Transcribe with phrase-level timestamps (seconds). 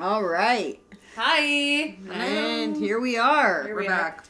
[0.00, 0.80] All right.
[1.16, 1.96] Hi.
[2.12, 3.64] And here we are.
[3.64, 3.90] Here We're we are.
[3.90, 4.24] back.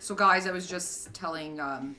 [0.00, 1.94] So, guys, I was just telling um,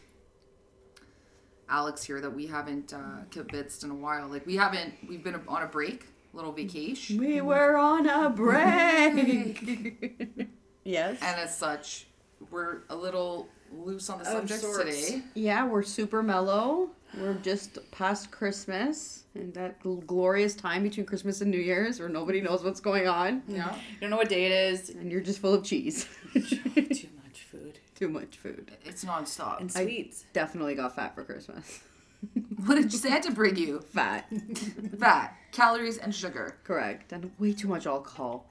[1.69, 4.27] Alex here that we haven't uh, kibitzed in a while.
[4.27, 7.17] Like, we haven't, we've been on a break, little vacation.
[7.19, 9.61] We were on a break.
[10.83, 11.17] yes.
[11.21, 12.07] And as such,
[12.51, 15.05] we're a little loose on the Of subject sorts.
[15.07, 15.21] today.
[15.35, 16.89] Yeah, we're super mellow.
[17.19, 22.41] We're just past Christmas and that glorious time between Christmas and New Year's where nobody
[22.41, 23.73] knows what's going on Yeah.
[23.75, 24.89] You don't know what day it is.
[24.89, 26.07] and you're just full of cheese.
[26.33, 27.79] Too much food.
[27.95, 28.71] Too much food.
[28.83, 29.59] It's nonstop.
[29.61, 30.25] And I- sweets.
[30.33, 31.81] Definitely got fat for Christmas.
[32.65, 33.09] what did you say?
[33.09, 34.25] Had to bring you Fat.
[34.99, 36.57] fat, calories, and sugar.
[36.63, 37.11] Correct.
[37.11, 38.49] And way too much alcohol.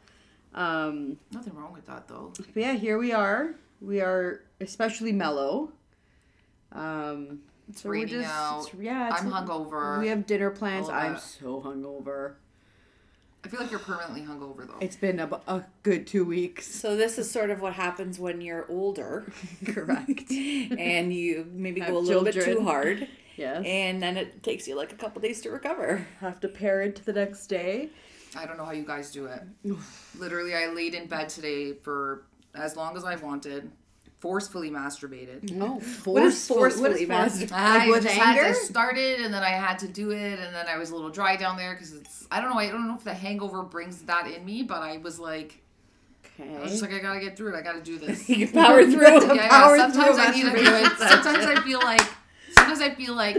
[0.54, 2.32] Um, Nothing wrong with that, though.
[2.36, 3.54] but yeah, here we are.
[3.80, 5.72] We are especially mellow.
[6.72, 8.60] Um, It's so we're raining just, out.
[8.68, 10.00] it's- yeah, it's, I'm hungover.
[10.00, 10.88] We have dinner plans.
[10.88, 12.34] I'm so hungover.
[13.44, 14.78] I feel like you're permanently hungover, though.
[14.80, 16.66] It's been a, a good two weeks.
[16.72, 19.24] So this is sort of what happens when you're older
[19.66, 20.30] Correct.
[20.30, 23.64] and you maybe Have go a little bit too hard Yes.
[23.66, 26.06] and then it takes you like a couple days to recover.
[26.20, 27.88] have to parent to the next day.
[28.36, 29.42] I don't know how you guys do it.
[30.16, 33.70] Literally, I laid in bed today for as long as I wanted,
[34.26, 35.50] forcefully masturbated.
[35.50, 37.52] No, What is forceful- forcefully what is masturbate?
[37.56, 38.44] I Like with just anger?
[38.44, 40.90] had to start it, and then I had to do it, and then I was
[40.90, 42.24] a little dry down there because it's.
[42.30, 42.56] I don't know.
[42.58, 45.58] I don't know if the hangover brings that in me, but I was like,
[46.40, 46.48] Okay.
[46.48, 46.68] I was Okay.
[46.70, 47.58] just like, I gotta get through it.
[47.58, 48.28] I gotta do this.
[48.28, 49.02] You can power through.
[49.02, 49.48] yeah, yeah.
[49.48, 50.92] power Sometimes through I need to do it.
[50.98, 52.02] Sometimes I feel like.
[52.52, 53.36] Sometimes I feel like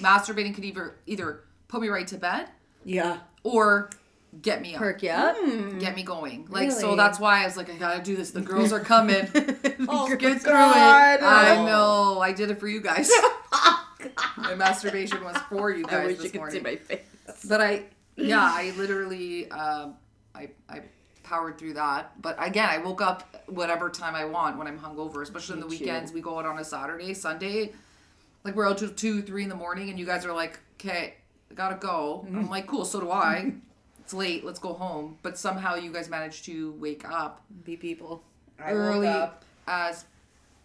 [0.00, 2.48] masturbating could either either put me right to bed
[2.84, 3.18] Yeah.
[3.44, 3.90] or
[4.40, 4.80] get me up.
[4.80, 5.36] Perk you up.
[5.36, 5.80] Mm.
[5.80, 6.06] get me hmm.
[6.06, 6.46] going.
[6.48, 8.30] Like so that's why I was like, I gotta do this.
[8.30, 9.28] The girls are coming.
[9.86, 11.20] Oh, Get through God.
[11.20, 11.22] it.
[11.22, 11.66] I oh.
[11.66, 12.20] know.
[12.20, 13.10] I did it for you guys.
[14.16, 16.56] Oh, my masturbation was for you I guys wish this you could morning.
[16.56, 17.00] see my face.
[17.48, 17.84] But I,
[18.16, 19.94] yeah, I literally, um,
[20.34, 20.82] I, I
[21.22, 22.20] powered through that.
[22.20, 25.66] But again, I woke up whatever time I want when I'm hungover, especially on the
[25.66, 26.12] weekends.
[26.12, 27.72] We go out on a Saturday, Sunday,
[28.44, 31.14] like we're out till two, three in the morning, and you guys are like, okay,
[31.54, 32.24] gotta go.
[32.26, 32.50] I'm mm-hmm.
[32.50, 32.84] like, cool.
[32.84, 33.54] So do I.
[34.04, 34.44] It's late.
[34.44, 35.16] Let's go home.
[35.22, 38.22] But somehow you guys managed to wake up Be people.
[38.60, 39.08] early
[39.66, 40.04] as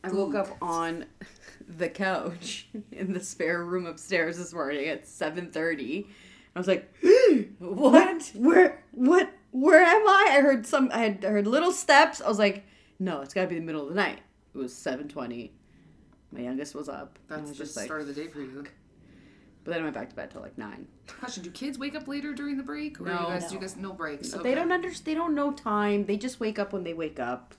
[0.03, 1.05] I woke up on
[1.77, 6.07] the couch in the spare room upstairs this morning at seven thirty.
[6.55, 6.93] I was like,
[7.59, 8.31] What?
[8.35, 8.83] Where?
[8.91, 9.31] What?
[9.51, 10.27] Where am I?
[10.37, 10.89] I heard some.
[10.93, 12.21] I had heard little steps.
[12.21, 12.65] I was like,
[12.99, 14.19] no, it's got to be the middle of the night.
[14.53, 15.53] It was seven twenty.
[16.31, 17.17] My youngest was up.
[17.29, 18.65] that's was the just like, start of the day for you.
[19.63, 20.87] But then I went back to bed till like nine.
[21.19, 23.11] Question: Do kids wake up later during the break, or No.
[23.13, 23.53] you guys do No.
[23.55, 24.29] you guys no breaks?
[24.29, 25.05] But They don't understand.
[25.05, 26.05] They don't know time.
[26.05, 27.53] They just wake up when they wake up.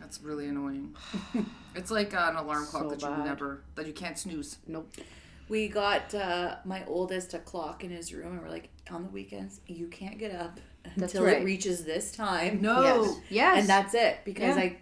[0.00, 0.94] That's really annoying.
[1.74, 3.24] it's like an alarm clock So that you bad.
[3.24, 4.58] never that you can't snooze.
[4.66, 4.92] Nope.
[5.48, 9.08] We got uh, my oldest a clock in his room, and we're like, on the
[9.08, 10.60] weekends, you can't get up
[10.96, 11.40] That's until right.
[11.40, 12.60] it reaches this time.
[12.60, 12.82] No.
[12.82, 13.20] Yes.
[13.30, 13.58] Yes.
[13.60, 14.18] And that's it.
[14.26, 14.62] Because Yeah.
[14.62, 14.76] I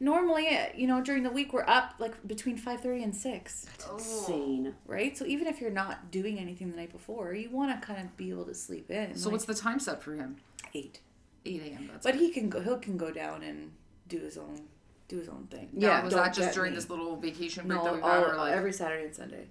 [0.00, 3.94] normally, you know, during the week, we're up like between 5.30 and 6, That's oh.
[3.96, 4.74] insane.
[4.86, 5.16] right?
[5.16, 8.16] So even if you're not doing anything the night before, you want to kind of
[8.16, 9.14] be able to sleep in.
[9.16, 10.36] So like what's the time set for him?
[10.74, 11.00] 8.
[11.44, 11.88] Eight a.m.
[11.92, 13.72] That's But he can go, he can go down and
[14.08, 14.62] do his own,
[15.08, 15.68] do his own thing.
[15.72, 15.88] yeah.
[15.98, 16.76] Yeah, Was don't that just during me.
[16.76, 19.46] this little vacation break No, that we've all, had, or like every Saturday and Sunday.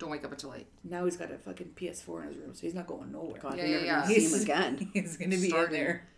[0.00, 0.66] don't wake up until late.
[0.84, 3.38] Now he's got a fucking PS4 in his room, so he's not going nowhere.
[3.40, 4.04] God, Yeah, yeah, yeah.
[4.06, 4.90] see him again.
[4.92, 5.74] He's gonna be Starting.
[5.76, 6.08] in there.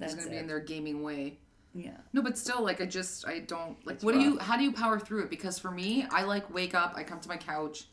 [0.00, 1.38] He's gonna be in their gaming way.
[1.76, 1.90] Yeah.
[2.14, 3.96] No, but still, like I just I don't like.
[3.96, 4.38] It's what do you?
[4.38, 5.30] How do you power through it?
[5.30, 7.84] Because for me, I like wake up, I come to my couch.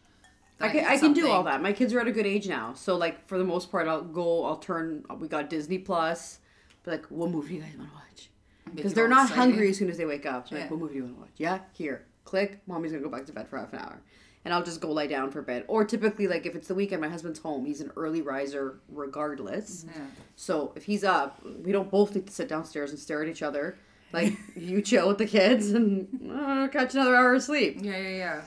[0.62, 1.62] I can, eat I can do all that.
[1.62, 4.02] My kids are at a good age now, so like for the most part, I'll
[4.04, 4.46] go.
[4.46, 5.04] I'll turn.
[5.20, 6.40] We got Disney Plus.
[6.86, 8.30] Be like, what movie do you guys want to watch?
[8.76, 9.52] Because they're not exciting.
[9.52, 10.48] hungry as soon as they wake up.
[10.48, 10.62] So Yeah.
[10.62, 11.32] like, what movie do you want to watch?
[11.38, 12.06] Yeah, here.
[12.24, 12.60] Click.
[12.68, 14.02] Mommy's gonna go back to bed for half an hour,
[14.46, 15.66] and I'll just go lie down for a bit.
[15.68, 17.66] Or typically, like if it's the weekend, my husband's home.
[17.66, 19.86] He's an early riser, regardless.
[19.88, 20.02] Yeah.
[20.36, 23.42] So if he's up, we don't both need to sit downstairs and stare at each
[23.44, 23.78] other.
[24.12, 27.78] Like you chill with the kids and uh, catch another hour of sleep.
[27.82, 28.42] Yeah, yeah, yeah.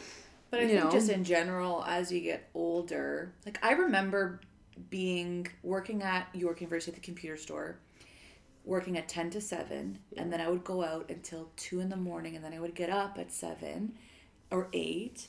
[0.51, 0.91] But I You think know?
[0.91, 4.41] just in general, as you get older, like I remember
[4.91, 7.79] being working at York University at the computer store,
[8.65, 11.97] working at ten to seven, and then I would go out until two in the
[11.97, 13.94] morning, and then I would get up at seven
[14.53, 15.26] or eight,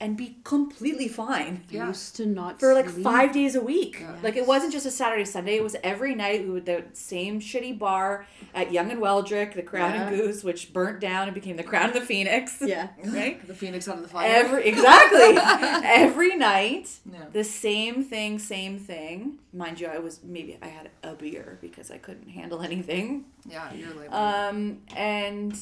[0.00, 1.88] and be completely fine Yeah.
[1.88, 3.02] Used to not for like sleep.
[3.02, 3.98] five days a week.
[4.00, 4.14] Yeah.
[4.22, 6.44] Like it wasn't just a Saturday Sunday; it was every night.
[6.44, 10.72] We would the same shitty bar at Yonge and Weldrick, the Crown and Goose, which
[10.72, 12.58] burnt down and became the Crown and the Phoenix.
[12.64, 12.88] Yeah.
[13.06, 13.44] right.
[13.46, 14.30] The phoenix out of the fire.
[14.32, 15.36] Every exactly
[15.84, 17.24] every night, Yeah.
[17.32, 19.38] the same thing, same thing.
[19.52, 23.72] Mind you, I was maybe I had a beer because I couldn't handle anything, Yeah,
[23.74, 24.12] you're like.
[24.12, 25.58] um, and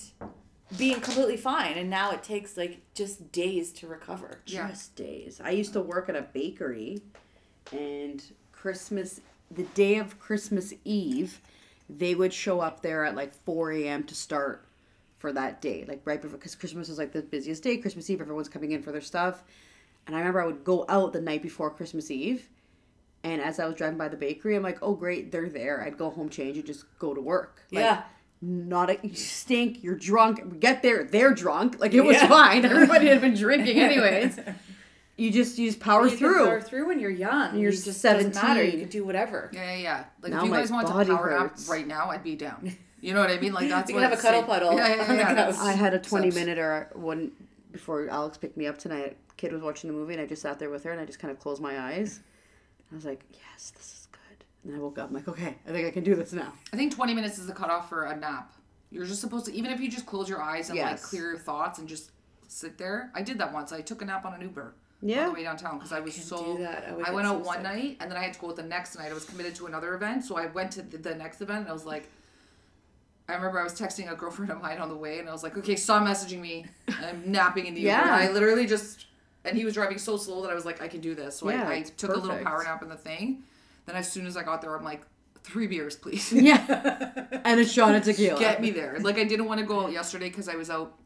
[0.76, 1.78] being completely fine.
[1.78, 4.40] And now it takes like just days to recover.
[4.46, 4.68] Yeah.
[4.68, 5.40] Just days.
[5.42, 7.00] I used to work at a bakery,
[7.72, 8.22] and
[8.52, 9.20] Christmas
[9.50, 11.40] the day of Christmas Eve,
[11.88, 14.04] they would show up there at like 4 a.m.
[14.04, 14.66] to start
[15.18, 17.76] for that day, like right before, because Christmas is like the busiest day.
[17.76, 19.44] Christmas Eve, everyone's coming in for their stuff.
[20.06, 22.48] And I remember I would go out the night before Christmas Eve.
[23.24, 25.82] And as I was driving by the bakery, I'm like, oh, great, they're there.
[25.82, 27.62] I'd go home, change, and just go to work.
[27.72, 28.02] Like, Yeah.
[28.42, 30.42] Not a, you stink, you're drunk.
[30.50, 31.80] We get there, they're drunk.
[31.80, 32.28] Like, it was Yeah.
[32.28, 32.64] fine.
[32.66, 34.38] Everybody had been drinking, anyways.
[35.16, 36.44] You just, you just power You can through.
[36.46, 37.54] power through when you're young.
[37.58, 38.62] You're you just doesn't matter.
[38.62, 38.80] You 17.
[38.80, 39.50] can do whatever.
[39.52, 40.04] Yeah, yeah, yeah.
[40.22, 41.68] Like Now if you guys want to power nap hurts.
[41.68, 42.72] right now, I'd be down.
[43.02, 43.52] You know what I mean?
[43.52, 44.46] Like that's We what can have a it's cuddle saying.
[44.50, 45.56] puddle Yeah, yeah, on the yeah.
[45.62, 46.34] I had a 20 sucks.
[46.40, 47.30] minute or one
[47.70, 49.16] before Alex picked me up tonight.
[49.36, 51.18] Kid was watching the movie and I just sat there with her and I just
[51.20, 52.20] kind of closed my eyes.
[52.90, 54.05] I was like, yes, this is good.
[54.66, 55.08] And I woke up.
[55.10, 56.52] I'm like, okay, I think I can do this now.
[56.72, 58.52] I think 20 minutes is the cutoff for a nap.
[58.90, 61.04] You're just supposed to, even if you just close your eyes and like Yes.
[61.04, 62.10] clear your thoughts and just
[62.48, 63.10] sit there.
[63.14, 63.72] I did that once.
[63.72, 65.22] I took a nap on an Uber Yeah.
[65.22, 66.56] on the way downtown because I was can't so.
[66.56, 66.84] do that.
[66.88, 67.62] I would I get went so out one sick.
[67.64, 69.10] night and then I had to go out the next night.
[69.10, 71.68] I was committed to another event, so I went to the, the next event and
[71.68, 72.08] I was like,
[73.28, 75.42] I remember I was texting a girlfriend of mine on the way and I was
[75.42, 76.66] like, okay, stop messaging me.
[76.88, 77.90] I'm napping in the Uber.
[77.92, 78.02] Yeah.
[78.02, 79.06] And I literally just,
[79.44, 81.36] and he was driving so slow that I was like, I can do this.
[81.36, 82.46] So Yeah, I, I it's took a little perfect.
[82.46, 83.42] power nap in the thing.
[83.86, 85.02] Then as soon as I got there, I'm like,
[85.46, 86.32] three beers, please.
[86.32, 87.26] Yeah.
[87.44, 88.38] and a shot of tequila.
[88.38, 88.98] Get me there.
[89.00, 90.98] Like I didn't want to go out yesterday because I was out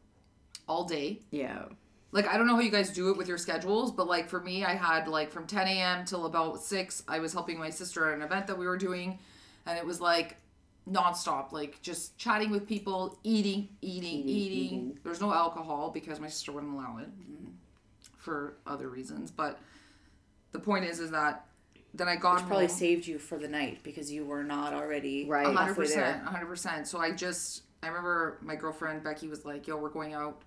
[0.67, 1.21] all day.
[1.29, 1.65] Yeah.
[2.11, 4.41] Like I don't know how you guys do it with your schedules, but like for
[4.41, 6.05] me, I had like from 10 a.m.
[6.05, 7.03] till about six.
[7.07, 9.19] I was helping my sister at an event that we were doing,
[9.65, 10.37] and it was like
[10.89, 14.27] nonstop, like just chatting with people, eating, eating, eating.
[14.27, 14.99] eating.
[15.03, 17.51] There's no alcohol because my sister wouldn't allow it mm-hmm.
[18.17, 19.31] for other reasons.
[19.31, 19.59] But
[20.51, 21.45] the point is, is that
[21.93, 22.75] then I got Which probably home.
[22.75, 25.45] saved you for the night because you were not already Right.
[25.47, 26.23] 100%.
[26.23, 26.87] hundred percent.
[26.87, 30.41] So I just, I remember my girlfriend Becky was like, "Yo, we're going out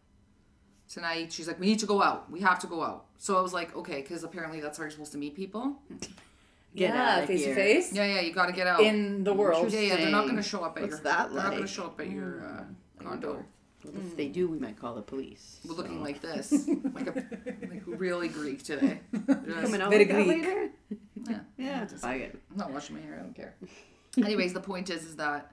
[0.88, 2.30] tonight." She's like, "We need to go out.
[2.30, 4.90] We have to go out." So I was like, "Okay," because apparently that's how you're
[4.90, 5.76] supposed to meet people.
[6.76, 8.80] Get yeah, outta face to face Yeah, yeah, you got to get out.
[8.80, 9.70] in the world.
[9.72, 11.00] yeah, yeah, they're not going to show up at What's your.
[11.04, 12.64] that they're not going to show up at your uh,
[13.04, 13.44] condo.
[13.84, 15.60] Well, if they do, we might call the police.
[15.64, 15.82] We're so.
[15.82, 16.52] looking like this,
[16.94, 17.24] like a
[17.68, 19.00] like really Greek today.
[19.12, 19.26] Just-
[19.62, 20.26] Coming out Very like Greek.
[20.28, 20.70] later?
[21.28, 21.38] yeah.
[21.56, 21.86] Yeah.
[22.02, 22.38] Buy it.
[22.50, 23.16] I'm not washing my hair.
[23.18, 23.54] I don't care.
[24.16, 25.52] Anyways, the point is, is that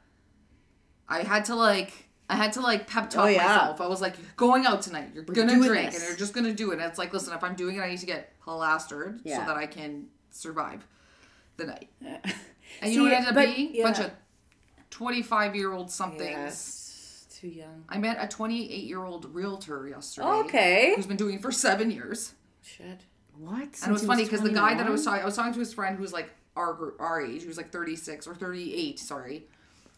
[1.09, 1.91] I had to like,
[2.29, 3.45] I had to like pep talk Oh, yeah.
[3.45, 3.81] myself.
[3.81, 5.09] I was like, going out tonight.
[5.13, 5.99] You're We're gonna drink, this.
[6.01, 6.75] and you're just gonna do it.
[6.79, 9.57] And it's like, listen, if I'm doing it, I need to get plastered so that
[9.57, 10.85] I can survive
[11.57, 11.89] the night.
[11.99, 12.17] Yeah.
[12.81, 13.75] And you know what it ended up but- being?
[13.75, 13.83] yeah.
[13.83, 14.11] Bunch of
[14.91, 16.80] 25 year old somethings.
[17.41, 17.83] Yes, too young.
[17.89, 20.27] I met a 28 year old realtor yesterday.
[20.27, 20.93] Okay.
[20.95, 22.33] Who's been doing it for seven years.
[22.61, 23.01] Shit.
[23.37, 23.53] What?
[23.81, 25.59] And it was funny because the guy that I was talking, I was talking to
[25.59, 29.45] his friend who's like our gr- our age, he was like 36 or 38, sorry.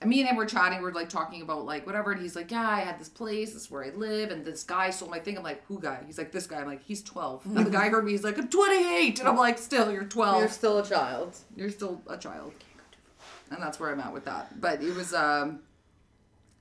[0.01, 2.35] And me and him were chatting, we are like talking about like whatever, and he's
[2.35, 5.11] like, Yeah, I had this place, this is where I live, and this guy sold
[5.11, 5.37] my thing.
[5.37, 6.03] I'm like, Who guy?
[6.05, 6.59] He's like, This guy.
[6.59, 7.45] I'm like, He's 12.
[7.45, 9.19] And the guy heard me, he's like, I'm 28.
[9.19, 10.39] And I'm like, Still, you're 12.
[10.39, 11.37] You're still a child.
[11.55, 12.53] You're still a child.
[13.51, 14.59] And that's where I'm at with that.
[14.61, 15.59] But it was um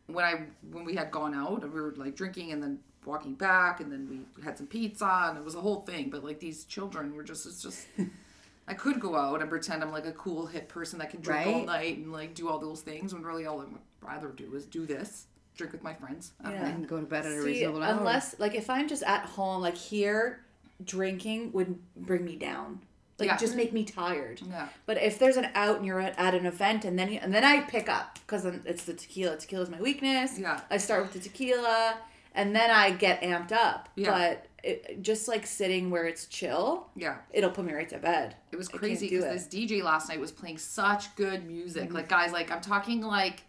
[0.06, 3.34] when I when we had gone out and we were like drinking and then walking
[3.34, 6.10] back and then we had some pizza and it was a whole thing.
[6.10, 7.86] But like these children were just it's just
[8.68, 11.46] I could go out and pretend I'm like a cool hip person that can drink
[11.46, 14.54] all night and like do all those things when really all I would rather do
[14.54, 15.26] is do this.
[15.56, 16.32] Drink with my friends.
[16.40, 16.66] I don't Yeah.
[16.68, 17.98] And go to bed at a See, reasonable hour.
[17.98, 20.40] unless like if I'm just at home, like here,
[20.84, 22.80] drinking would bring me down.
[23.18, 23.36] Like Yeah.
[23.36, 24.40] just make me tired.
[24.48, 24.68] Yeah.
[24.86, 27.32] But if there's an out and you're at, at an event and then you, and
[27.32, 29.36] then I pick up because it's the tequila.
[29.36, 30.38] Tequila's my weakness.
[30.38, 30.60] Yeah.
[30.70, 31.98] I start with the tequila
[32.34, 33.90] and then I get amped up.
[33.96, 34.10] Yeah.
[34.10, 37.16] But it, just like sitting where it's chill, Yeah.
[37.32, 38.34] it'll put me right to bed.
[38.50, 41.84] It was crazy because this DJ last night was playing such good music.
[41.88, 41.94] Mm-hmm.
[41.96, 43.42] Like guys, like I'm talking like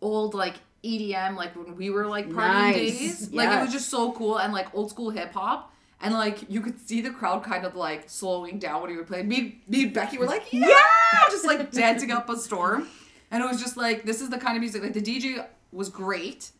[0.00, 0.54] old like
[0.84, 2.98] EDM, like when we were like partying Nice.
[2.98, 3.32] days.
[3.32, 5.70] Like it was just so cool and like old school hip hop.
[6.00, 9.06] And like you could see the crowd kind of like slowing down when he would
[9.06, 9.22] play.
[9.22, 10.82] Me, me and Becky were like, yeah,
[11.30, 12.88] just like dancing up a storm.
[13.30, 15.88] And it was just like this is the kind of music like the DJ was
[15.88, 16.50] great,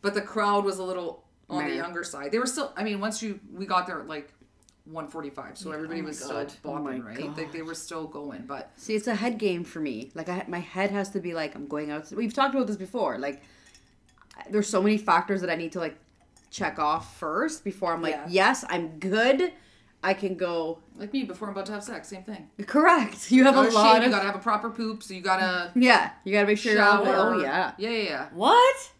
[0.00, 2.30] but the crowd was a little on the younger side.
[2.30, 2.72] They were still.
[2.76, 4.32] I mean, once you we got there at like
[4.84, 6.50] 145, so oh everybody oh was God.
[6.50, 7.36] still Oh bopping, right?
[7.36, 10.10] Like they were still going, but See, it's a head game for me.
[10.14, 12.10] Like, I, my head has to be like, I'm going out.
[12.12, 13.18] We've talked about this before.
[13.18, 13.42] Like,
[14.50, 15.96] there's so many factors that I need to like
[16.50, 18.26] check off first before I'm like, Yeah.
[18.28, 19.52] yes, I'm good.
[20.02, 20.78] I can go.
[20.96, 22.48] like me before I'm about to have sex, same thing.
[22.66, 23.32] Correct.
[23.32, 25.72] You have You a gotta lot you gotta have a proper poop, so you gotta
[25.74, 27.04] yeah, you gotta make sure you're all.
[27.04, 27.16] shower.
[27.36, 28.28] Oh yeah, yeah, yeah, yeah.
[28.32, 28.92] What?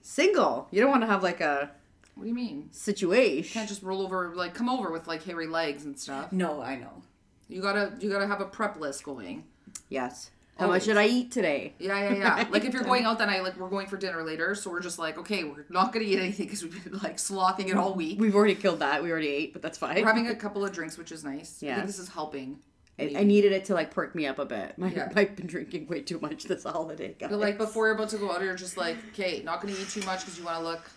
[0.00, 0.66] single.
[0.72, 1.70] You don't want to have like a
[2.16, 2.68] What do you mean?
[2.72, 3.52] situation.
[3.54, 6.32] can't just roll over, like come over with like hairy legs and stuff.
[6.32, 7.02] No, I know.
[7.48, 9.44] You gotta, you gotta have a prep list going.
[9.88, 10.31] yes.
[10.58, 10.82] How Always.
[10.82, 11.72] much did I eat today?
[11.78, 12.46] Yeah, yeah, yeah.
[12.50, 14.82] like if you're going out that night, like we're going for dinner later, so we're
[14.82, 17.94] just like, okay, we're not gonna eat anything because we've been like slothing it all
[17.94, 18.20] week.
[18.20, 19.02] We've already killed that.
[19.02, 19.96] We already ate, but that's fine.
[19.96, 21.62] We're having a couple of drinks, which is nice.
[21.62, 22.58] I think this is helping.
[22.98, 24.76] I, I needed it to like perk me up a bit.
[24.76, 25.10] My, Yeah.
[25.16, 27.30] I've been drinking way too much this holiday, guys.
[27.30, 29.88] But like before you're about to go out, you're just like, okay, not gonna eat
[29.88, 30.90] too much because you want to look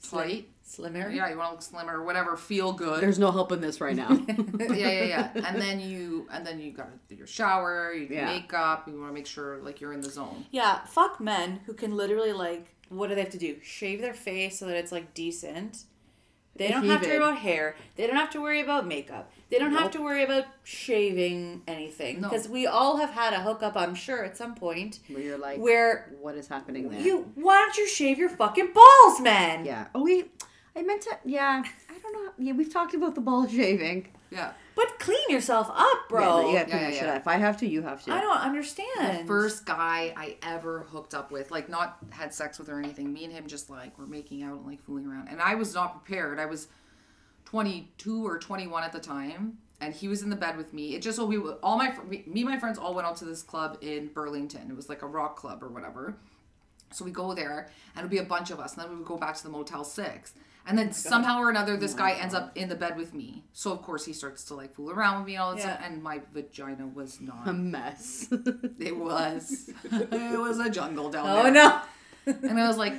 [0.00, 0.48] slight.
[0.72, 1.10] Slimmer.
[1.10, 3.02] Yeah, you want to look slimmer or whatever, feel good.
[3.02, 4.08] There's no help in this right now.
[4.58, 5.30] yeah, yeah, yeah.
[5.46, 8.26] And then you, and then you got to do your shower, you do Yeah.
[8.26, 8.88] makeup.
[8.88, 10.46] You want to make sure like you're in the zone.
[10.50, 13.56] Yeah, fuck men who can literally like what do they have to do?
[13.62, 15.84] Shave their face so that it's like decent.
[16.56, 17.76] They don't have to worry about hair.
[17.96, 19.32] They don't have to worry about makeup.
[19.50, 22.28] They don't have to worry about shaving anything No.
[22.28, 25.58] because we all have had a hookup, I'm sure, at some point where you're like,
[25.58, 27.00] where what is happening there?
[27.00, 29.64] you why don't you shave your fucking balls, man?
[29.64, 29.86] yeah.
[29.94, 30.24] Oh, we.
[30.74, 31.18] I meant to.
[31.24, 31.62] Yeah.
[31.90, 32.32] I don't know.
[32.38, 34.08] Yeah, we've talked about the ball shaving.
[34.30, 34.52] Yeah.
[34.74, 36.20] But clean yourself up, bro.
[36.20, 37.16] Yeah, but you have to Yeah, yeah, yeah.
[37.16, 38.12] If I have to, you have to.
[38.12, 39.20] I don't understand.
[39.20, 43.12] The first guy I ever hooked up with, like not had sex with or anything.
[43.12, 45.28] Me and him just like were making out and like fooling around.
[45.28, 46.38] And I was not prepared.
[46.38, 46.68] I was
[47.44, 50.94] 22 or 21 at the time, and he was in the bed with me.
[50.94, 53.42] It just so we all my me and my friends all went out to this
[53.42, 54.70] club in Burlington.
[54.70, 56.16] It was like a rock club or whatever.
[56.92, 59.06] So we go there, and it'd be a bunch of us, and then we would
[59.06, 60.32] go back to the Motel Six.
[60.66, 63.44] And then oh somehow or another, this guy ends up in the bed with me.
[63.52, 65.74] So of course he starts to like fool around with me and all that Yeah.
[65.76, 65.86] stuff.
[65.90, 68.28] And my vagina was not a mess.
[68.78, 69.70] it was.
[69.84, 71.46] it was a jungle down Oh there.
[71.46, 71.80] Oh no.
[72.48, 72.94] And I was like,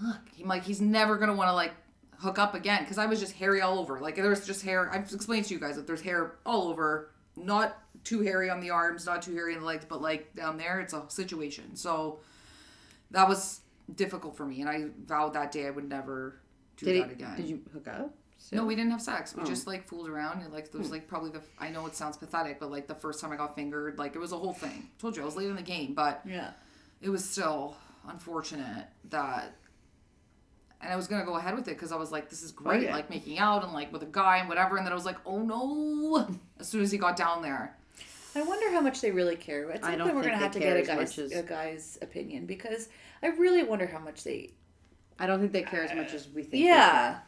[0.00, 0.20] fuck.
[0.40, 1.72] I'm like, he's never gonna want to like
[2.18, 3.98] hook up again because I was just hairy all over.
[4.00, 4.90] Like there was just hair.
[4.92, 7.10] I've explained to you guys that there's hair all over.
[7.36, 10.56] Not too hairy on the arms, not too hairy on the legs, but like down
[10.58, 11.74] there, it's a situation.
[11.76, 12.20] So
[13.10, 13.60] that was
[13.94, 16.40] difficult for me, and I vowed that day I would never
[16.76, 17.36] do did, that again.
[17.36, 18.14] did you hook up?
[18.52, 19.34] No, we didn't have sex.
[19.34, 19.46] We Oh.
[19.46, 20.42] just like fooled around.
[20.42, 20.94] And, like it was hmm.
[20.94, 21.42] like probably the.
[21.58, 24.18] I know it sounds pathetic, but like the first time I got fingered, like it
[24.18, 24.88] was a whole thing.
[24.98, 26.50] told you I was late in the game, but Yeah.
[27.00, 27.76] it was still
[28.08, 29.56] unfortunate that.
[30.80, 32.82] And I was gonna go ahead with it because I was like, "This is great,
[32.82, 32.94] yeah.
[32.94, 35.16] like making out and like with a guy and whatever." And then I was like,
[35.24, 36.28] "Oh no!"
[36.60, 37.76] As soon as he got down there,
[38.36, 39.70] I wonder how much they really care.
[39.72, 41.42] At some I don't point, we're think gonna have to get a guy's as- a
[41.42, 42.88] guy's opinion because
[43.22, 44.50] I really wonder how much they.
[45.18, 46.52] I don't think they care as much uh, as we think.
[46.52, 47.18] they Yeah,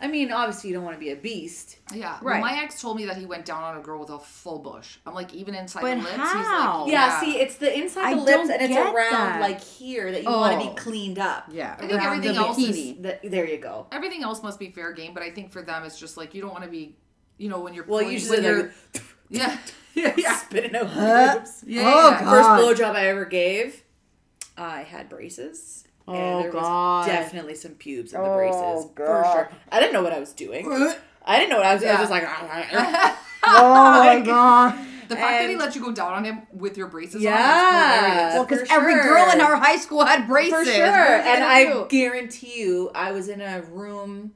[0.00, 1.78] I mean, obviously, you don't want to be a beast.
[1.92, 2.18] yeah.
[2.22, 2.40] Right.
[2.40, 4.58] Well, my ex told me that he went down on a girl with a full
[4.60, 4.98] bush.
[5.06, 6.84] I'm like, even inside But the lips, how?
[6.84, 9.40] he's like, Yeah, see, it's the inside I the lips and it's around that.
[9.40, 10.70] like here that you want to Oh.
[10.74, 11.46] be cleaned up.
[11.50, 11.74] Yeah.
[11.78, 13.86] I think everything the else is- The- there you go.
[13.90, 16.42] everything else must be fair game, but I think for them it's just like you
[16.42, 16.96] don't want to be,
[17.38, 18.72] you know, when you're Well, when usually they're you're
[19.30, 19.58] yeah
[19.94, 21.38] yeah yeah spitting out Huh?
[21.38, 21.64] boobs.
[21.66, 21.82] yeah.
[21.84, 22.20] Oh, yeah.
[22.24, 22.30] God.
[22.60, 23.82] First blowjob I ever gave,
[24.56, 25.84] I had braces.
[26.08, 26.98] Oh, and there God.
[26.98, 28.90] was definitely some pubes in the Oh, braces.
[28.96, 29.50] For sure.
[29.70, 30.66] I didn't know what I was doing.
[31.26, 31.94] I didn't know what I was doing.
[31.94, 32.24] I was just like,
[33.44, 34.78] Oh my god.
[35.08, 37.34] The fact that he let you go down on him with your braces Yeah.
[37.34, 38.34] on is hilarious.
[38.34, 40.52] Well, for because every girl in our high school had braces.
[40.52, 40.86] For sure.
[40.86, 41.86] What are they And I do?
[41.88, 44.32] guarantee you, I was in a room.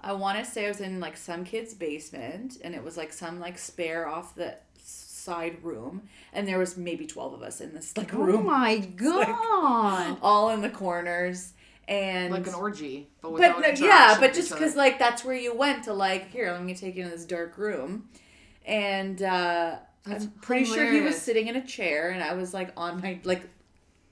[0.00, 3.12] I want to say I was in like some kid's basement, and it was like
[3.12, 4.54] some like spare off the
[5.24, 6.02] side room,
[6.32, 8.36] and there was maybe twelve of us in this like room.
[8.36, 10.18] Oh my god.
[10.22, 11.52] all in the corners,
[11.88, 15.36] and like an orgy, but but without no, yeah, but just because like that's where
[15.36, 18.08] you went to like here, let me take you in this dark room,
[18.66, 22.54] and uh, That's I'm pretty sure he was sitting in a chair, and I was
[22.54, 23.48] like on my like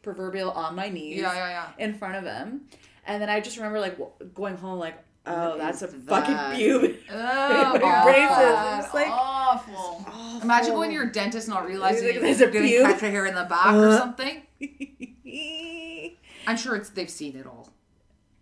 [0.03, 1.85] proverbial on my knees yeah, yeah, yeah.
[1.85, 2.63] in front of him.
[3.07, 5.95] And then I just remember like w- going home like, oh, What that's a is
[6.05, 6.57] fucking that?
[6.59, 6.97] pube.
[7.11, 8.29] Oh, Braces.
[8.31, 8.85] awful.
[8.85, 10.41] It's like- awful.
[10.43, 12.83] Imagine going to your dentist not realizing Like, there's a didn't pube.
[12.83, 13.99] catch a hair in the back or Uh.
[13.99, 14.43] something.
[16.47, 17.69] I'm sure it's they've seen it all.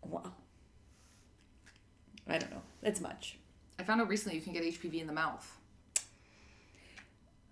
[0.06, 0.32] wow.
[2.26, 2.62] I don't know.
[2.82, 3.38] It's much.
[3.78, 5.58] I found out recently you can get HPV in the mouth.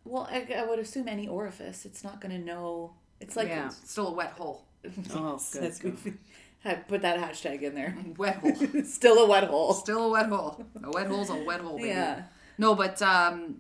[0.05, 2.95] Well, I, I would assume any orifice, it's not going to know.
[3.21, 3.67] It's like Yeah.
[3.67, 4.65] It's still a wet hole.
[5.15, 6.19] Oh, good.
[6.65, 6.79] That's good.
[6.79, 7.97] Had- Put that hashtag in there.
[8.17, 8.55] Wet hole.
[8.85, 9.73] Still a wet hole.
[9.75, 10.65] Still a wet hole.
[10.83, 11.89] A wet hole's a wet hole, baby.
[11.91, 12.23] Yeah.
[12.59, 13.57] No, but um,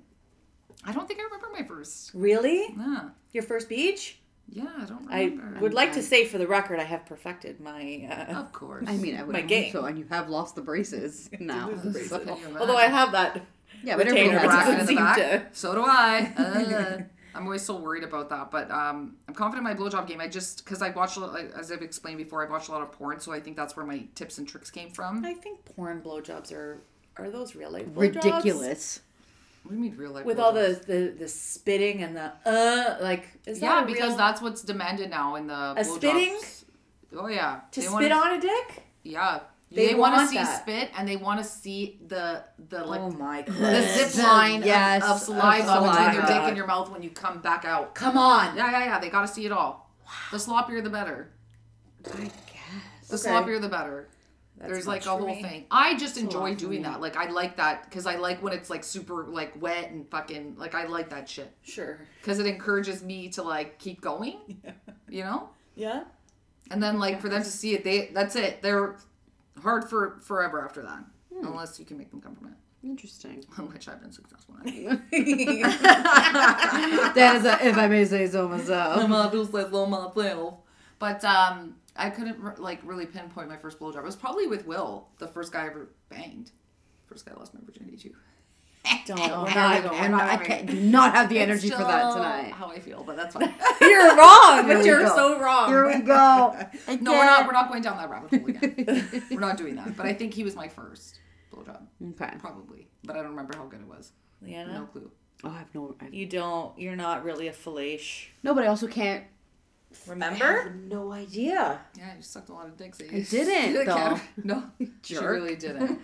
[0.84, 2.10] I don't think I remember my first.
[2.14, 2.74] Really?
[2.76, 4.18] Yeah, Your first beach?
[4.50, 5.54] yeah, I don't remember.
[5.58, 8.08] I would like to say for the record, I have perfected my.
[8.10, 8.86] Uh, Of course.
[8.88, 9.72] I mean, I would My hope game.
[9.72, 11.68] so, and you have lost the braces now.
[11.70, 12.08] the braces.
[12.10, 13.42] So- although I have that.
[13.84, 15.48] yeah, but everybody Retainer has bracket in the doesn't seem back.
[15.52, 16.32] So do I.
[16.36, 16.98] Uh,
[17.34, 20.20] I'm always so worried about that, but um, I'm confident in my blowjob game.
[20.20, 22.72] I just because I watched, a lot- like, as I've explained before, I watched a
[22.72, 25.24] lot of porn, so I think that's where my tips and tricks came from.
[25.24, 26.78] I think porn blowjobs are
[27.16, 28.14] are those real life blowjobs?
[28.14, 29.00] Ridiculous.
[29.64, 30.24] What do you mean real life?
[30.24, 34.16] with all the, the the spitting and the uh like is yeah, that because real,
[34.16, 35.84] that's what's demanded now in the A blowjobs.
[35.96, 36.38] spitting?
[37.16, 38.82] Oh yeah, to They spit wanna- on a dick?
[39.02, 40.62] Yeah, They they, want to see that.
[40.62, 45.02] spit and they want to see the the like oh my the zip line Yes,
[45.04, 46.46] of, of of saliva between your dick saliva.
[46.48, 47.94] and your mouth when you come back out.
[47.94, 48.56] Come on!
[48.56, 48.98] Yeah, yeah, yeah.
[48.98, 49.90] They got to see it all.
[50.06, 50.12] Wow.
[50.32, 51.30] The sloppier, the better.
[52.06, 52.30] I guess.
[53.08, 53.28] The Okay.
[53.28, 54.08] sloppier, the better.
[54.56, 55.40] That's There's like a whole me.
[55.42, 55.66] thing.
[55.70, 57.00] I just a enjoy doing that.
[57.00, 60.56] Like I like that because I like when it's like super like wet and fucking
[60.58, 62.00] like I like that shit Sure.
[62.20, 64.38] because it encourages me to like keep going.
[64.64, 64.72] Yeah.
[65.10, 65.48] You know.
[65.76, 66.04] Yeah.
[66.70, 68.60] And then like for them to see it, they that's it.
[68.62, 68.96] They're
[69.62, 71.46] hard for forever after that, Hmm.
[71.46, 72.54] unless you can make them come from it.
[72.82, 73.38] Interesting.
[73.40, 74.64] it, which I've been successful at.
[77.14, 78.96] that is, a, if I may say so myself.
[80.98, 83.98] But um, I couldn't re- like really pinpoint my first blowjob.
[83.98, 86.50] It was probably with Will, the first guy I ever banged.
[87.06, 88.10] First guy I lost my virginity to.
[89.06, 89.18] Don't.
[89.18, 89.94] We're I, not.
[89.94, 92.52] I'm not, I can't, do not have the energy for that tonight.
[92.52, 93.54] How I feel, but that's fine.
[93.80, 95.14] You're wrong, but you're go.
[95.16, 95.68] so wrong.
[95.68, 96.14] Here we go.
[96.86, 97.46] I no, we're not.
[97.46, 99.22] We're not going down that rabbit hole again.
[99.30, 99.96] we're not doing that.
[99.96, 101.20] But I think he was my first
[101.52, 101.80] blowjob,
[102.10, 102.34] Okay.
[102.38, 102.88] probably.
[103.04, 104.12] But I don't remember how good it was.
[104.42, 105.10] Leanna, No clue.
[105.44, 105.96] Oh, I have no.
[106.00, 106.78] I, you don't.
[106.78, 108.26] You're not really a fellation.
[108.42, 109.24] no, but I also can't.
[109.90, 110.62] I Remember?
[110.62, 111.80] have no idea.
[111.96, 113.00] Yeah, you sucked a lot of dicks.
[113.00, 114.20] I didn't, though.
[114.44, 114.64] No,
[115.02, 115.98] she really didn't.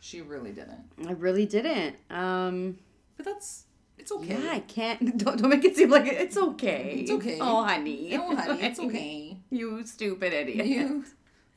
[0.00, 0.80] She really didn't.
[1.06, 1.96] I really didn't.
[2.10, 2.78] Um.
[3.16, 3.64] But that's
[3.98, 4.38] it's okay.
[4.42, 5.18] Yeah, I can't.
[5.18, 7.00] Don't don't make it seem like it- it's okay.
[7.02, 7.38] It's okay.
[7.40, 8.10] Oh, honey.
[8.16, 9.36] No, honey, it's okay.
[9.50, 10.66] you stupid idiot.
[10.66, 11.04] You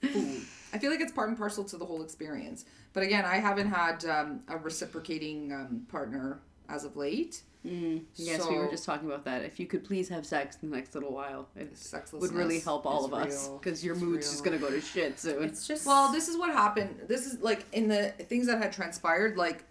[0.01, 0.37] fool.
[0.73, 2.65] I feel like it's part and parcel to the whole experience.
[2.93, 7.43] But again, I haven't had um, a reciprocating um, partner as of late.
[7.65, 9.43] Mm, yes, we were just talking about that.
[9.43, 11.71] If you could please have sex in the next little while, it
[12.13, 14.31] would really help all is of us because your It's mood's real.
[14.31, 15.43] just gonna go to shit soon.
[15.43, 15.85] It's just.
[15.85, 17.01] Well, this is what happened.
[17.07, 19.37] This is like in the things that had transpired.
[19.37, 19.63] Like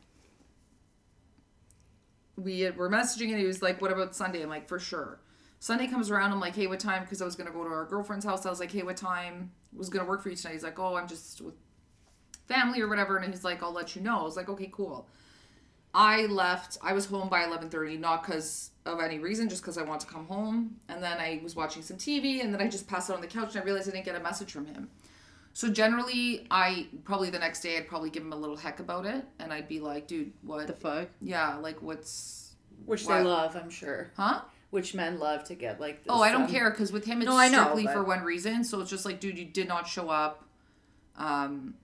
[2.36, 5.20] we had, were messaging, and he was like, "What about Sunday?" I'm like, "For sure."
[5.58, 6.30] Sunday comes around.
[6.30, 8.46] I'm like, "Hey, what time?" Because I was gonna go to our girlfriend's house.
[8.46, 10.94] I was like, "Hey, what time was gonna work for you tonight?" He's like, "Oh,
[10.94, 11.54] I'm just with
[12.46, 15.08] family or whatever." And he's like, "I'll let you know." I was like, "Okay, cool."
[15.92, 16.78] I left.
[16.82, 20.06] I was home by 11:30, not because of any reason, just because I want to
[20.06, 20.76] come home.
[20.88, 23.26] And then I was watching some TV, and then I just passed out on the
[23.26, 24.88] couch, and I realized I didn't get a message from him.
[25.52, 29.04] So generally, I probably the next day I'd probably give him a little heck about
[29.04, 30.66] it, and I'd be like, "Dude, what?
[30.68, 31.08] the fuck?
[31.20, 32.52] yeah, like what's
[32.86, 33.18] which What?
[33.18, 34.10] they love, I'm sure.
[34.16, 34.42] huh?
[34.70, 36.04] Which men love to get like.
[36.04, 37.94] This, Oh, I don't um, care because with him it's No, I know, strictly but-
[37.94, 38.62] for one reason.
[38.62, 40.44] So it's just like, dude, you did not show up
[41.16, 41.74] um,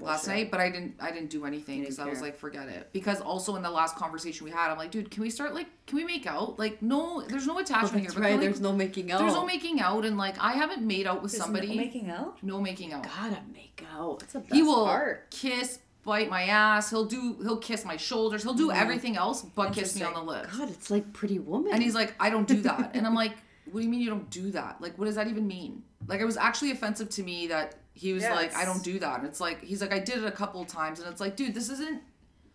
[0.00, 0.42] last bullshit.
[0.44, 0.94] night, but I didn't.
[1.00, 2.90] I didn't do anything because I was like, forget it.
[2.92, 5.66] Because also in the last conversation we had, I'm like, dude, can we start like,
[5.86, 6.58] can we make out?
[6.58, 8.20] Like, no, there's no attachment here.
[8.20, 8.34] Right.
[8.38, 9.20] we- There's no making out.
[9.20, 11.76] there's no making out, and like I haven't made out with There's no somebody.
[11.76, 12.42] making out.
[12.42, 13.04] no making out.
[13.04, 14.22] Gotta make out.
[14.22, 15.30] It's a best he will part.
[15.30, 16.90] kiss, bite my ass.
[16.90, 17.36] He'll do.
[17.42, 18.42] He'll kiss my shoulders.
[18.42, 20.56] He'll do everything else but kiss me on the lips.
[20.56, 21.72] God, it's like Pretty Woman.
[21.72, 22.92] And he's like, I don't do that.
[22.94, 23.32] and I'm like,
[23.70, 24.80] What do you mean you don't do that?
[24.80, 25.82] Like, what does that even mean?
[26.06, 28.98] Like, it was actually offensive to me that he was Yeah, like, I don't do
[28.98, 29.20] that.
[29.20, 31.36] And it's like, he's like, I did it a couple of times, and it's like,
[31.36, 32.02] dude, this isn't.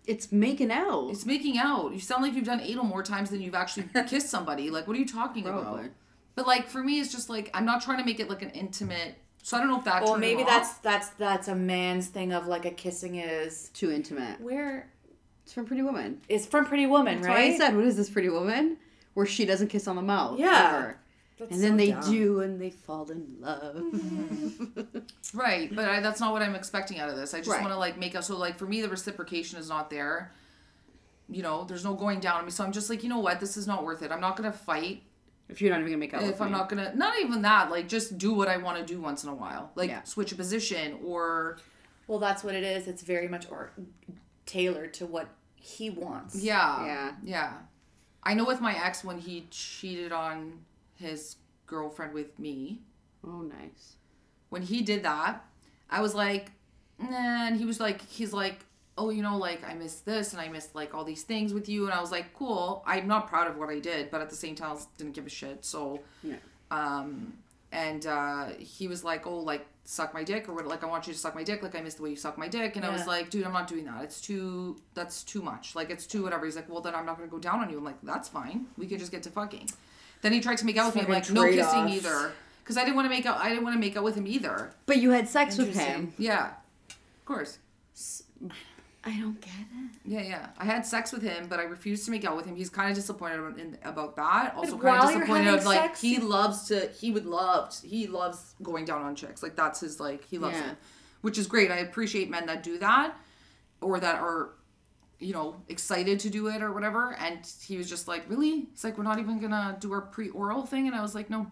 [0.05, 1.09] it's making out.
[1.11, 1.93] It's making out.
[1.93, 4.69] You sound like you've done anal more times than you've actually kissed somebody.
[4.69, 5.81] Like, what are you talking about?
[6.35, 8.51] But like for me, it's just like I'm not trying to make it like an
[8.51, 9.15] intimate.
[9.43, 10.03] So I don't know if that.
[10.03, 14.39] Well, maybe that's that's that's a man's thing of like a kissing is Too intimate.
[14.39, 14.89] where
[15.43, 16.21] It's from Pretty Woman.
[16.29, 17.53] it's from Pretty Woman, That's right?
[17.53, 18.77] I said, what is this Pretty Woman?
[19.15, 20.39] Where she doesn't kiss on the mouth.
[20.39, 20.75] Yeah.
[20.77, 20.97] ever.
[21.39, 22.11] That's And then so they dumb.
[22.11, 23.75] do, and they fall in love.
[23.77, 24.99] Mm-hmm.
[25.33, 27.33] Right, but I, that's not what I'm expecting out of this.
[27.33, 27.61] I just Right.
[27.61, 30.31] want to like make a so like for me the reciprocation is not there.
[31.29, 33.39] You know, there's no going down on me, so I'm just like, you know what,
[33.39, 34.11] this is not worth it.
[34.11, 35.03] I'm not gonna fight
[35.47, 36.57] if you're not even gonna make out with if I'm me.
[36.57, 36.93] not gonna.
[36.95, 37.69] Not even that.
[37.69, 39.71] Like, just do what I want to do once in a while.
[39.75, 40.03] Like, Yeah.
[40.03, 41.57] switch a position or
[42.07, 42.87] Well, that's what it is.
[42.87, 43.71] It's very much or
[44.47, 46.35] tailored to what he wants.
[46.41, 47.11] yeah, Yeah.
[47.23, 47.53] yeah.
[48.23, 50.65] I know with my ex when he cheated on
[50.99, 52.81] his girlfriend with me.
[53.25, 53.95] Oh, nice.
[54.49, 55.45] when he did that,
[55.89, 56.51] I was like,
[56.99, 57.47] nah.
[57.47, 58.65] And he was like, he's like,
[58.97, 61.69] oh, you know, like I missed this and I missed like all these things with
[61.69, 61.85] you.
[61.85, 62.83] And I was like, cool.
[62.85, 65.25] I'm not proud of what I did, but at the same time, I didn't give
[65.25, 65.63] a shit.
[65.65, 66.35] So, Yeah.
[66.71, 67.33] um,
[67.71, 70.65] and uh, he was like, oh, like suck my dick or what?
[70.67, 71.61] Like I want you to suck my dick.
[71.61, 72.75] Like I missed the way you suck my dick.
[72.77, 74.03] And I was like, dude, I'm not doing that.
[74.03, 74.77] It's too.
[74.95, 75.75] That's too much.
[75.75, 76.45] Like it's too whatever.
[76.45, 77.77] He's like, well, then I'm not gonna go down on you.
[77.77, 78.65] I'm like, that's fine.
[78.77, 79.69] We could just get to fucking.
[80.21, 81.01] Then he tried to make out with me.
[81.03, 81.93] I'm like, no kissing trade-offs.
[81.93, 82.31] either.
[82.63, 83.37] Because I didn't want to make out.
[83.37, 84.71] I didn't want to make out with him either.
[84.85, 86.13] But you had sex with him.
[86.17, 86.51] Yeah,
[86.89, 87.57] of course.
[89.03, 89.91] I don't get it.
[90.03, 90.47] Yeah, yeah.
[90.57, 92.55] I had sex with him, but I refused to make out with him.
[92.55, 94.53] He's kind of disappointed about, in, about that.
[94.55, 96.89] Also, But kind while of disappointed of like sex, he loves to.
[96.89, 97.73] He would love.
[97.83, 99.41] He loves going down on chicks.
[99.41, 100.25] Like that's his like.
[100.25, 100.71] He loves Yeah.
[100.71, 100.77] it,
[101.21, 101.71] which is great.
[101.71, 103.15] I appreciate men that do that,
[103.81, 104.49] or that are,
[105.19, 107.13] you know, excited to do it or whatever.
[107.19, 108.67] And he was just like, really?
[108.71, 111.47] He's like, we're not even gonna do our pre-oral thing, and I was like, no.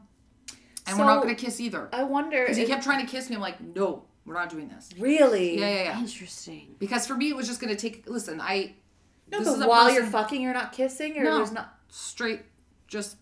[0.86, 1.89] And we're not gonna kiss either.
[1.91, 2.41] I wonder.
[2.43, 3.36] Because he kept trying to kiss me.
[3.36, 4.89] I'm like, no, we're not doing this.
[4.97, 5.60] really.
[5.60, 5.99] Yeah, yeah, yeah.
[5.99, 6.75] Interesting.
[6.80, 8.08] Because for me, it was just gonna take.
[8.10, 8.73] Listen, I.
[9.30, 11.36] No, this is but a while you're fucking, you're not kissing, or No.
[11.38, 11.75] there's not.
[11.89, 12.43] straight,
[12.88, 13.17] just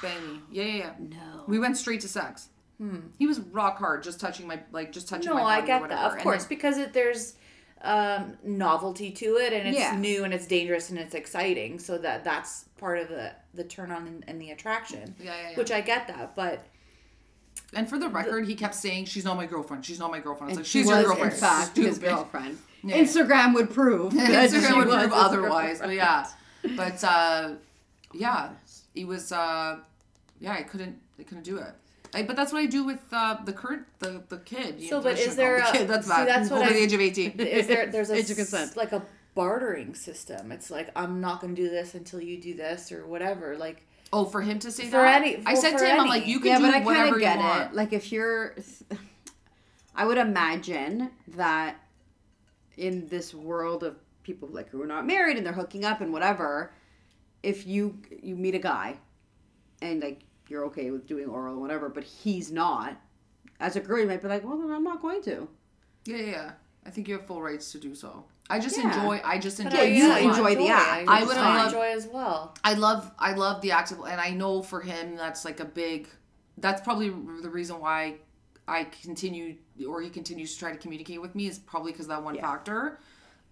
[0.00, 0.40] bang me.
[0.52, 0.92] Yeah, yeah, yeah.
[1.00, 1.44] No.
[1.48, 2.48] We went straight to sex.
[2.78, 2.98] Hmm.
[3.18, 5.66] He was rock hard, just touching my like just touching my No, body I or
[5.66, 6.00] get whatever.
[6.00, 7.34] that, of And course, then- because it, there's
[7.82, 9.96] um, novelty to it, and it's Yeah.
[9.96, 11.78] new and it's dangerous and it's exciting.
[11.78, 15.14] So that that's part of the the turn on and, and the attraction.
[15.18, 15.56] Yeah, yeah, yeah.
[15.56, 16.64] Which I get that, but
[17.74, 19.84] and for the record, he kept saying, "She's not my girlfriend.
[19.84, 21.32] She's not my girlfriend." It's like she's your girlfriend.
[21.32, 22.58] in fact, his girlfriend.
[22.82, 22.96] Yeah.
[22.98, 24.12] Instagram would prove.
[24.14, 26.26] Instagram she would was prove otherwise, but yeah.
[26.76, 27.50] But uh,
[28.14, 28.50] yeah,
[28.94, 29.32] he was.
[29.32, 29.78] Uh,
[30.40, 30.98] yeah, I couldn't.
[31.18, 31.72] I couldn't do it.
[32.14, 34.82] I, but that's what I do with uh, the current the the kid.
[34.88, 35.88] So, but is there call him the a- kid?
[35.88, 36.28] That's see, bad.
[36.28, 37.30] that's what over I- the age of eighteen.
[37.38, 38.76] is there there's a Age of s- consent.
[38.76, 39.02] like a
[39.34, 40.50] bartering system?
[40.52, 43.56] It's like I'm not going to do this until you do this or whatever.
[43.56, 45.22] Like Oh, for him to say For that.
[45.22, 47.04] any- I said for to him, I'm like, you can yeah, do but I whatever
[47.10, 47.70] kind of get you want.
[47.72, 47.76] it.
[47.76, 48.54] Like if you're,
[49.94, 51.76] I would imagine that
[52.78, 56.12] in this world of people like who are not married and they're hooking up and
[56.12, 56.72] whatever,
[57.42, 58.96] if you you meet a guy,
[59.82, 62.96] and like you're okay with doing oral or whatever, but he's not,
[63.60, 65.48] as a girl you might be like, well then I'm not going to.
[66.04, 66.50] Yeah, yeah, yeah.
[66.86, 68.24] I think you have full rights to do so.
[68.50, 68.86] I just Yeah.
[68.94, 69.20] enjoy.
[69.24, 69.78] I just but enjoy.
[69.78, 71.56] I- you yeah, enjoy the act, I which would is I fine.
[71.56, 72.54] love- enjoy as well.
[72.64, 76.08] I love I love the active and I know for him that's like a big
[76.56, 78.16] that's probably the reason why
[78.66, 79.56] I continue
[79.86, 82.40] or he continues to try to communicate with me is probably because that one Yeah.
[82.42, 83.00] factor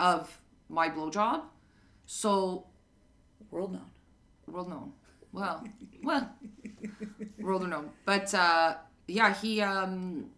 [0.01, 1.43] of my blowjob.
[2.07, 2.67] So
[3.51, 3.91] World known.
[4.47, 4.93] world known.
[5.37, 5.65] Well,
[6.03, 6.31] well,
[7.39, 7.91] world known.
[8.05, 8.75] But uh,
[9.07, 10.31] yeah, he um,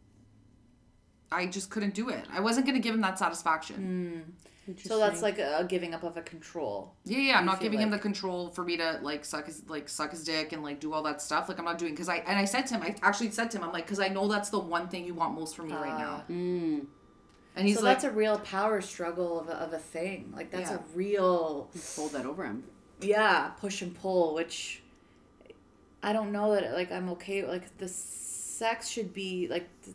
[1.30, 2.24] I just couldn't do it.
[2.32, 4.34] I wasn't gonna give him that satisfaction.
[4.84, 6.94] So that's like a, a giving up of a control.
[7.04, 9.62] Yeah, yeah, I'm not feel giving him the control for me to like suck his
[9.68, 11.48] like suck his dick and like do all that stuff.
[11.48, 13.58] Like I'm not doing because I and I said to him, I actually said to
[13.58, 15.74] him, I'm like, because I know that's the one thing you want most from me
[15.74, 16.24] right now.
[16.28, 16.86] Mm.
[17.56, 20.32] And he's so like, that's a real power struggle of a, of a thing.
[20.36, 20.76] Like that's Yeah.
[20.78, 22.64] a real Hold that over him.
[23.00, 24.82] yeah push and pull, which
[26.02, 27.44] I don't know that like I'm okay.
[27.46, 29.92] Like the sex should be like the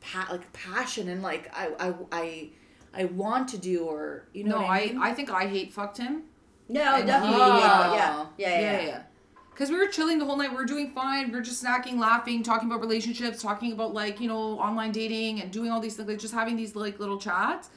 [0.00, 2.48] pa- like passion and like I I I
[2.94, 4.98] I want to do or you know no, what I I mean.
[4.98, 6.22] I think I hate fucked him.
[6.68, 7.34] No, And definitely.
[7.36, 9.02] he- yeah, yeah, yeah, Yeah, yeah.
[9.50, 10.50] Because we were chilling the whole night.
[10.50, 11.30] We were doing fine.
[11.32, 15.40] We were just snacking, laughing, talking about relationships, talking about like, you know, online dating
[15.40, 17.70] and doing all these things, like just having these like little chats.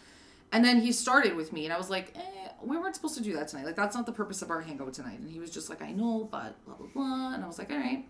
[0.52, 3.24] And then he started with me and I was like, eh, we weren't supposed to
[3.24, 3.65] do that tonight.
[3.65, 5.19] Like that's not the purpose of our hangout tonight.
[5.19, 7.34] And he was just like, I know, but blah blah blah.
[7.34, 8.06] And I was like, all right.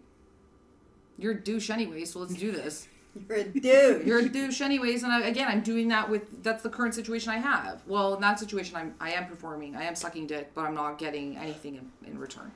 [1.17, 2.87] You're a douche anyway, so let's do this.
[3.29, 4.07] You're a dude.
[4.07, 7.29] You're a douche anyways, and I, again, I'm doing that with that's the current situation
[7.31, 7.83] I have.
[7.85, 10.97] Well, in that situation, I'm I am performing, I am sucking dick, but I'm not
[10.97, 12.51] getting anything in, in return.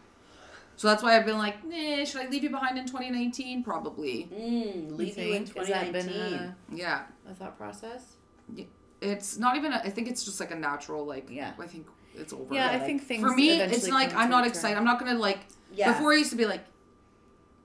[0.78, 3.64] So that's why I've been like, nah, should I leave you behind in 2019?
[3.64, 4.30] Probably.
[4.34, 5.58] Mm, leave you in think?
[5.58, 6.56] Has that been 2019.
[6.78, 8.16] Yeah, a thought process?
[9.06, 9.72] It's not even.
[9.74, 11.06] A, I think it's just like a natural.
[11.06, 11.54] Like, Yeah.
[11.60, 12.54] I think it's over.
[12.54, 14.50] Yeah, I like, think things For me, it's like I'm not a term.
[14.52, 14.78] excited.
[14.78, 15.40] I'm not gonna like.
[15.74, 15.92] Yeah.
[15.94, 16.64] Before I used to be like,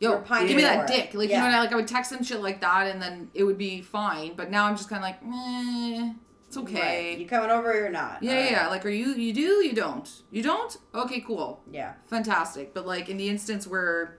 [0.00, 1.14] yo, give me that for dick.
[1.14, 3.30] Like you know, what I, like I would text them shit like that, and then
[3.34, 4.34] it would be fine.
[4.34, 6.12] But now I'm just kind of like, meh,
[6.48, 7.10] it's okay.
[7.10, 7.18] Right.
[7.18, 8.22] You coming over or not?
[8.22, 8.68] Yeah, yeah, yeah.
[8.68, 9.14] Like, are you?
[9.14, 9.64] You do?
[9.64, 10.08] You don't?
[10.30, 10.76] You don't?
[10.94, 11.92] Okay, cool, Yeah.
[12.06, 12.74] fantastic.
[12.74, 14.18] But like in the instance where,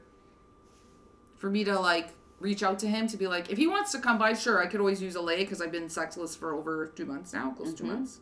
[1.38, 2.10] for me to like
[2.42, 4.66] reach out to him to be like, if he wants to come by, sure, I
[4.68, 7.72] could always use a lay because I've been sexless for over two months now, close
[7.72, 8.20] to two months.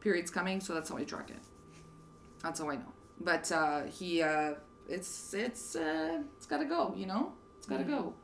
[0.00, 1.38] Period's coming, so that's how I track it.
[2.42, 2.92] That's how I know.
[3.20, 4.54] But uh he, uh
[4.88, 6.92] it's it's uh it's gotta go.
[6.96, 8.14] You know, it's gotta go.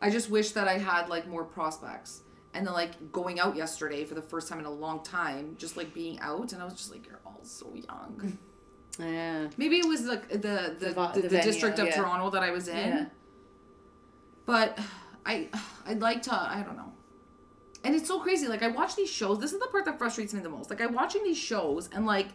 [0.00, 2.22] I just wish that I had like more prospects.
[2.54, 5.76] And then like going out yesterday for the first time in a long time, just
[5.76, 8.38] like being out, and I was just like, "You're all so young."
[8.98, 9.48] Yeah.
[9.56, 11.96] Maybe it was like the the the, the, the venue, district of yeah.
[11.96, 12.76] Toronto that I was in.
[12.76, 13.04] Yeah.
[14.46, 14.78] But
[15.26, 15.48] I
[15.86, 16.92] I'd like to I don't know.
[17.84, 18.46] And it's so crazy.
[18.48, 19.40] Like I watch these shows.
[19.40, 20.70] This is the part that frustrates me the most.
[20.70, 22.28] Like I'm watching these shows and like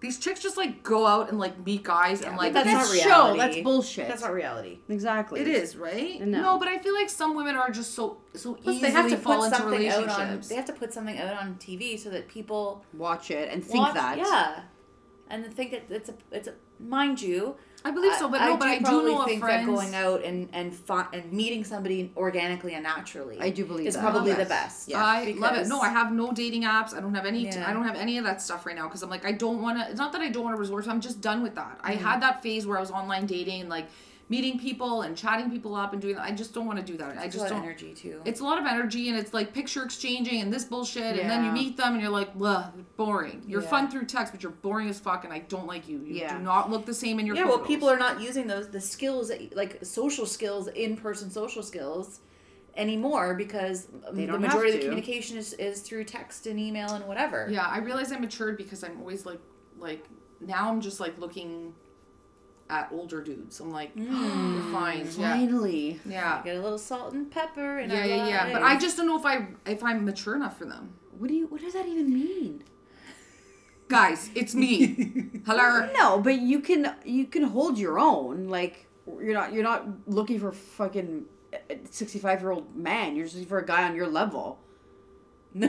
[0.00, 3.30] these chicks just like go out and like meet guys and like that's That's not
[3.32, 3.36] show.
[3.36, 4.08] That's bullshit.
[4.08, 4.78] That's not reality.
[4.90, 5.40] exactly.
[5.40, 6.20] it is right.
[6.20, 6.42] No.
[6.42, 9.08] No, but I feel like some women are just so so Plus, easily they have
[9.10, 10.46] to fall put into something out relationships.
[10.46, 10.48] on.
[10.50, 13.84] They have to put something out on TV so that people Watch it and think
[13.84, 14.18] watch, that.
[14.18, 14.60] Yeah,
[15.30, 17.56] and think that it's a it's a mind you.
[17.86, 19.64] I believe so, but no, but I do probably know of think friends.
[19.64, 23.38] that going out and and fi- and meeting somebody organically and naturally.
[23.38, 24.00] I do believe is that.
[24.00, 24.88] probably the best.
[24.88, 24.98] Yes.
[25.00, 25.68] I love it.
[25.68, 26.94] No, I have no dating apps.
[26.94, 27.44] I don't have any.
[27.44, 27.64] Yeah.
[27.64, 29.78] I don't have any of that stuff right now because I'm like I don't want
[29.78, 29.88] to.
[29.88, 30.90] It's not that I don't want to resort to.
[30.90, 31.78] I'm just done with that.
[31.80, 32.04] I mm-hmm.
[32.04, 33.86] had that phase where I was online dating and like
[34.28, 36.24] meeting people and chatting people up and doing that.
[36.24, 37.16] I just don't want to do that.
[37.16, 37.64] I It's a just lot of don't.
[37.64, 38.20] energy too.
[38.24, 41.44] It's a lot of energy and it's like picture exchanging and this bullshit and then
[41.44, 43.42] you meet them and you're like, Ugh, boring.
[43.46, 43.68] You're Yeah.
[43.68, 45.98] fun through text, but you're boring as fuck and I don't like you.
[45.98, 46.36] You Yeah.
[46.36, 48.80] do not look the same in your yeah, well, people are not using those the
[48.80, 52.18] skills that, like social skills, in person social skills
[52.76, 57.06] anymore because um, the majority of the communication is, is through text and email and
[57.06, 57.48] whatever.
[57.50, 59.40] Yeah, I realize I matured because I'm always like
[59.78, 60.04] like
[60.40, 61.74] now I'm just like looking
[62.68, 63.60] at older dudes.
[63.60, 64.72] I'm like, Mm.
[64.72, 65.06] fine.
[65.18, 65.32] Yeah.
[65.34, 66.00] Finally.
[66.04, 66.42] Yeah.
[66.44, 68.52] Get a little salt and pepper and Yeah, yeah, yeah.
[68.52, 70.94] But I just don't know if I if I'm mature enough for them.
[71.18, 71.46] What do you?
[71.46, 72.64] What does that even mean?
[73.88, 75.30] Guys, it's me.
[75.46, 75.88] Hello.
[75.94, 78.48] No, but you can you can hold your own.
[78.48, 81.26] Like you're not you're not looking for fucking
[81.90, 83.14] sixty five year old man.
[83.14, 84.58] You're just looking for a guy on your level.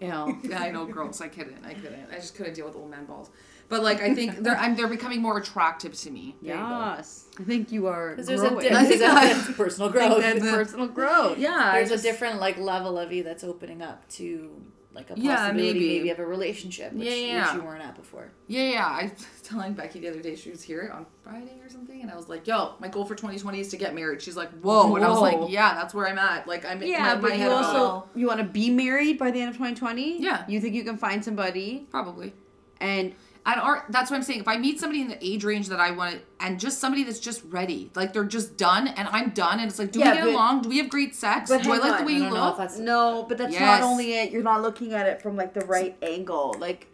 [0.00, 0.36] You know.
[0.42, 1.20] Yeah, I know, girls.
[1.20, 1.64] I couldn't.
[1.64, 2.08] I couldn't.
[2.10, 3.30] I just couldn't deal with old man balls.
[3.72, 6.36] But like, I think they're I'm, they're becoming more attractive to me.
[6.42, 8.68] There yes, I think you are Because there's a, growing.
[8.68, 10.22] di- I think that's personal I think growth.
[10.22, 11.38] that's personal growth.
[11.38, 14.50] Yeah, there's just- a different like level of you that's opening up to
[14.94, 15.78] like a possibility Yeah, maybe.
[16.00, 16.10] maybe.
[16.10, 17.46] of a relationship, which, Yeah, yeah.
[17.54, 18.30] which you weren't at before.
[18.46, 18.86] Yeah, yeah.
[18.86, 22.10] I was telling Becky the other day she was here on Friday or something, and
[22.10, 24.94] I was like, "Yo, my goal for 2020 is to get married." She's like, "Whoa,"
[24.96, 27.30] and I was like, "Yeah, that's where I'm at." Like, I'm Yeah, my, my but
[27.32, 30.20] you head about also you want to be married by the end of 2020.
[30.22, 30.44] Yeah.
[30.46, 32.34] you think you can find somebody, probably.
[32.78, 34.40] and And or that's what I'm saying.
[34.40, 37.02] If I meet somebody in the age range that I want, to and just somebody
[37.02, 40.10] that's just ready, like they're just done, and I'm done, and it's like, do Yeah,
[40.12, 40.62] we get but- along?
[40.62, 41.50] Do we have great sex?
[41.50, 42.58] but do I like the way you look?
[42.78, 43.60] no, but that's Yes.
[43.60, 44.30] not only it.
[44.30, 46.54] You're not looking at it from like the right angle.
[46.58, 46.86] Like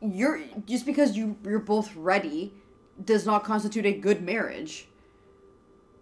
[0.00, 2.54] you're just because you you're both ready
[3.04, 4.88] does not constitute a good marriage.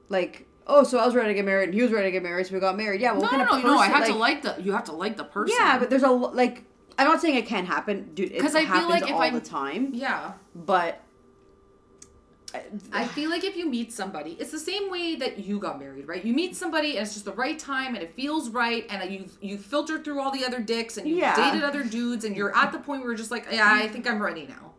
[0.09, 0.47] Like.
[0.69, 2.45] Oh, so I was ready to get married, and he was ready to get married,
[2.47, 3.01] so we got married.
[3.01, 3.79] Yeah, well, no, kind no, of no, no.
[3.79, 4.57] I person, have to like the.
[4.61, 5.55] You have to like the person.
[5.57, 6.65] Yeah, but there's a like.
[6.99, 8.33] I'm not saying it can't happen, dude.
[8.33, 9.91] It 'Cause I feel happens like if all I'm- the time.
[9.93, 10.33] yeah.
[10.55, 11.03] But
[12.91, 16.09] I feel like if you meet somebody, it's the same way that you got married,
[16.09, 16.25] right?
[16.25, 19.27] You meet somebody and it's just the right time and it feels right, and you
[19.43, 21.37] you filtered through all the other dicks and you Yeah.
[21.37, 24.09] dated other dudes, and you're at the point where you're just like, yeah, I think
[24.09, 24.73] I'm ready now,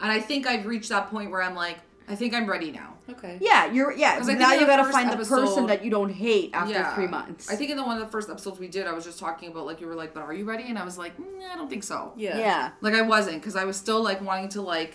[0.00, 2.91] and I think I've reached that point where I'm like, I think I'm ready now.
[3.10, 3.38] Okay.
[3.40, 4.16] yeah, you're yeah.
[4.18, 7.08] 'Cause I Now you gotta first find the person that you don't hate after three
[7.08, 7.50] months.
[7.50, 9.50] I think in the one of the first episodes we did, I was just talking
[9.50, 10.64] about like you were like, but are you ready?
[10.68, 12.12] And I was like, mm, I don't think so.
[12.16, 12.38] Yeah.
[12.38, 12.70] Yeah.
[12.80, 14.94] Like I wasn't because I was still like wanting to like.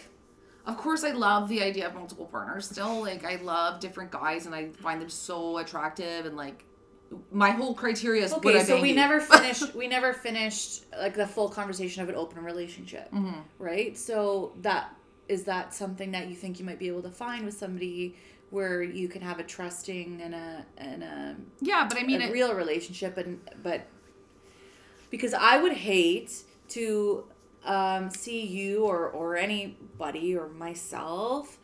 [0.65, 2.69] Of course, I love the idea of multiple partners.
[2.69, 6.25] Still, like I love different guys, and I find them so attractive.
[6.25, 6.65] And like,
[7.31, 8.95] my whole criteria is Okay, I so we you?
[8.95, 9.73] never finished.
[9.75, 13.39] we never finished like the full conversation of an open relationship, Mm-hmm.
[13.59, 13.97] right?
[13.97, 14.93] So that
[15.27, 18.15] is that something that you think you might be able to find with somebody
[18.49, 22.25] where you can have a trusting and a and a, yeah, but I mean, a
[22.25, 23.87] it, real relationship, and but
[25.09, 27.25] because I would hate to
[27.65, 31.57] um, see you or or anybody or myself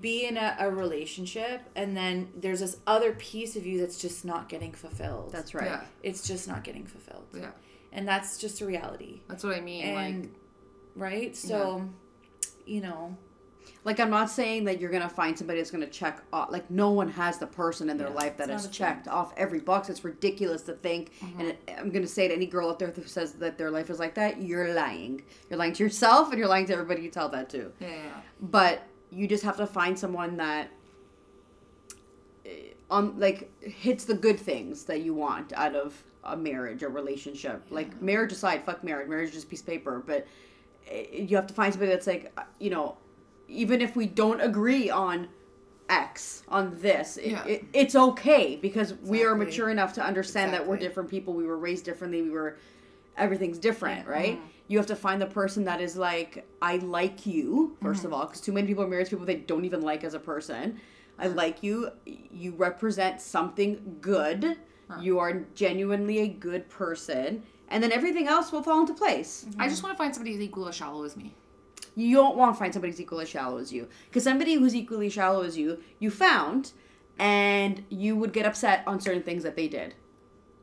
[0.00, 4.24] be in a, a relationship and then there's this other piece of you that's just
[4.24, 5.32] not getting fulfilled.
[5.32, 5.64] That's right.
[5.64, 7.26] yeah, it's just not getting fulfilled.
[7.34, 7.50] Yeah,
[7.90, 9.22] and that's just a reality.
[9.28, 9.84] That's what I mean.
[9.84, 10.30] and like,
[10.94, 11.36] right?
[11.36, 11.88] So
[12.66, 13.16] you know
[13.84, 16.50] Like I'm not saying that you're gonna find somebody that's gonna check off.
[16.50, 19.32] Like no one has the person in their Yeah, life that has a checked off
[19.36, 19.88] every box.
[19.88, 21.10] It's ridiculous to think.
[21.20, 21.40] Mm-hmm.
[21.40, 23.90] And it, I'm gonna say to any girl out there who says that their life
[23.90, 25.22] is like that, you're lying.
[25.48, 27.72] You're lying to yourself, and you're lying to everybody you tell that to.
[27.80, 30.70] yeah, yeah, But you just have to find someone that
[32.46, 32.50] eh,
[32.90, 37.62] on like hits the good things that you want out of a marriage or relationship.
[37.70, 39.08] Like marriage aside, fuck marriage.
[39.08, 40.02] Marriage is just a piece of paper.
[40.06, 40.26] But
[40.88, 42.96] Eh, you have to find somebody that's like uh, you know,
[43.48, 45.28] even if we don't agree on
[45.88, 47.44] X on this, it, Yeah.
[47.46, 51.34] it, it's okay because we are mature enough to understand that we're different people.
[51.34, 52.22] We were raised differently.
[52.22, 52.56] We were
[53.16, 54.12] everything's different, Yeah.
[54.12, 54.36] right?
[54.36, 54.46] Mm-hmm.
[54.68, 58.14] You have to find the person that is like, I like you, 1st of mm-hmm.
[58.14, 60.18] all, because too many people are married to people they don't even like as a
[60.18, 60.80] person.
[61.18, 61.90] I like you.
[62.06, 64.56] You represent something good.
[65.00, 67.42] You are genuinely a good person.
[67.72, 69.46] And then everything else will fall into place.
[69.48, 69.60] Mm-hmm.
[69.60, 71.34] I just want to find somebody as equal as shallow as me.
[71.96, 73.88] You don't want to find somebody who's equally as shallow as you.
[74.08, 76.72] Because somebody who's equally shallow as you, you found,
[77.18, 79.94] and you would get upset on certain things that they did.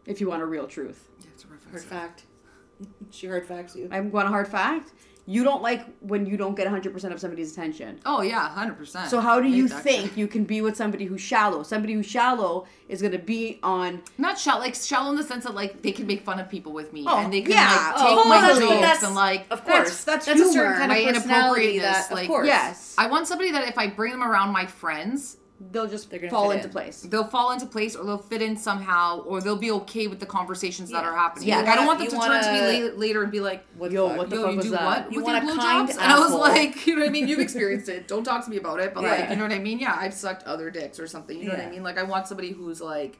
[0.06, 1.10] If you want a real truth.
[1.20, 1.86] Yeah, it's a hard reference.
[1.86, 2.24] fact
[3.12, 4.94] she hard facts you I'm going a hard fact.
[5.32, 8.00] You don't like when you don't get 100% of somebody's attention.
[8.04, 9.12] Oh yeah, hundred percent.
[9.12, 11.62] So how do you think you can be with somebody who's shallow?
[11.62, 15.44] Somebody who's shallow is going to be on Not shallow, like shallow in the sense
[15.44, 17.68] that like they can make fun of people with me, Oh, and they can yeah.
[17.94, 20.36] like Oh, take well, my that's- jokes that's- and like of That's- course that's a
[20.36, 23.78] certain kind of personality inappropriateness, that like, of course yes, I want somebody that if
[23.78, 25.38] I bring them around my friends,
[25.72, 26.72] they'll just They're gonna fall into in.
[26.72, 27.02] place.
[27.02, 30.26] they'll fall into place or they'll fit in somehow or they'll be okay with the
[30.26, 31.50] conversations that are happening.
[31.50, 31.58] Yeah.
[31.58, 33.66] Like I don't want them to turn to me wanna- later, later and be like,
[33.78, 34.18] what Yo, the fuck?
[34.18, 34.86] what the "Yo, fuck you was do that?
[34.86, 37.10] what You with want your a kind blowjobs?" And I was like, you know what
[37.10, 37.28] I mean?
[37.28, 38.08] You've experienced it.
[38.08, 38.94] Don't talk to me about it.
[38.94, 39.80] But like, you know what I mean?
[39.80, 41.38] Yeah, I've sucked other dicks or something.
[41.38, 41.84] You know what I mean?
[41.84, 43.20] Like I want somebody who's like.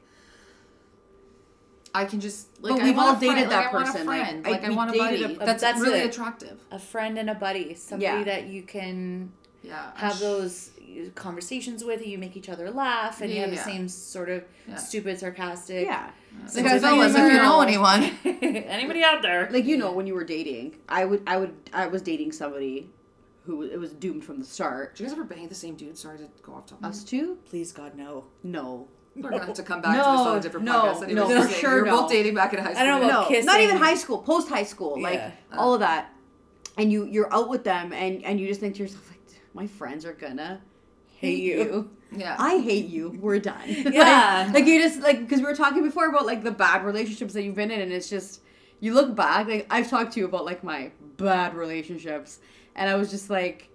[1.92, 3.90] I can just like But we've all a friend, dated like, that I want a
[3.92, 6.06] person, like, friend, I- like I, want a buddy a- that's, That's really it.
[6.06, 6.60] attractive.
[6.70, 8.22] a friend and a buddy somebody Yeah.
[8.24, 10.70] that you can Yeah, have those
[11.14, 14.44] conversations with you make each other laugh and you Yeah, have the same sort of
[14.68, 14.76] Yeah.
[14.76, 16.10] stupid sarcastic Yeah.
[16.44, 20.06] Like, Because fellas, if you know know- anyone, anybody out there Like you know when
[20.06, 22.90] you were dating, I would I would I was dating somebody
[23.44, 24.94] who it was doomed from the start.
[24.94, 25.96] Did you guys ever bang the same dude?
[25.98, 26.84] Sorry to go off topic.
[26.86, 27.38] Us two?
[27.48, 28.26] Please God no.
[28.42, 28.86] No.
[29.16, 31.02] We're gonna have to come back to this on a different no, podcast.
[31.02, 32.02] Anyways, no, just for saying, sure You're no.
[32.02, 32.82] both dating back in high school.
[32.82, 35.32] I don't know No, about not even high school, post high school, like Yeah.
[35.52, 36.12] all of that.
[36.78, 39.18] And you you're out with them, and and you just think to yourself like,
[39.52, 40.62] my friends are gonna
[41.20, 41.58] hate you.
[41.58, 41.90] you.
[42.12, 42.36] Yeah.
[42.38, 43.16] I hate you.
[43.20, 43.62] We're done.
[43.68, 44.44] Yeah.
[44.46, 47.34] like, like you just like because we were talking before about like the bad relationships
[47.34, 48.40] that you've been in, and it's just
[48.80, 49.46] you look back.
[49.46, 52.40] Like I've talked to you about like my bad relationships,
[52.74, 53.68] and I was just like.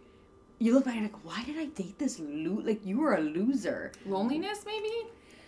[0.58, 3.20] You look back and like, why did I date this lo- like you were a
[3.20, 3.92] loser?
[4.06, 4.90] Loneliness, maybe.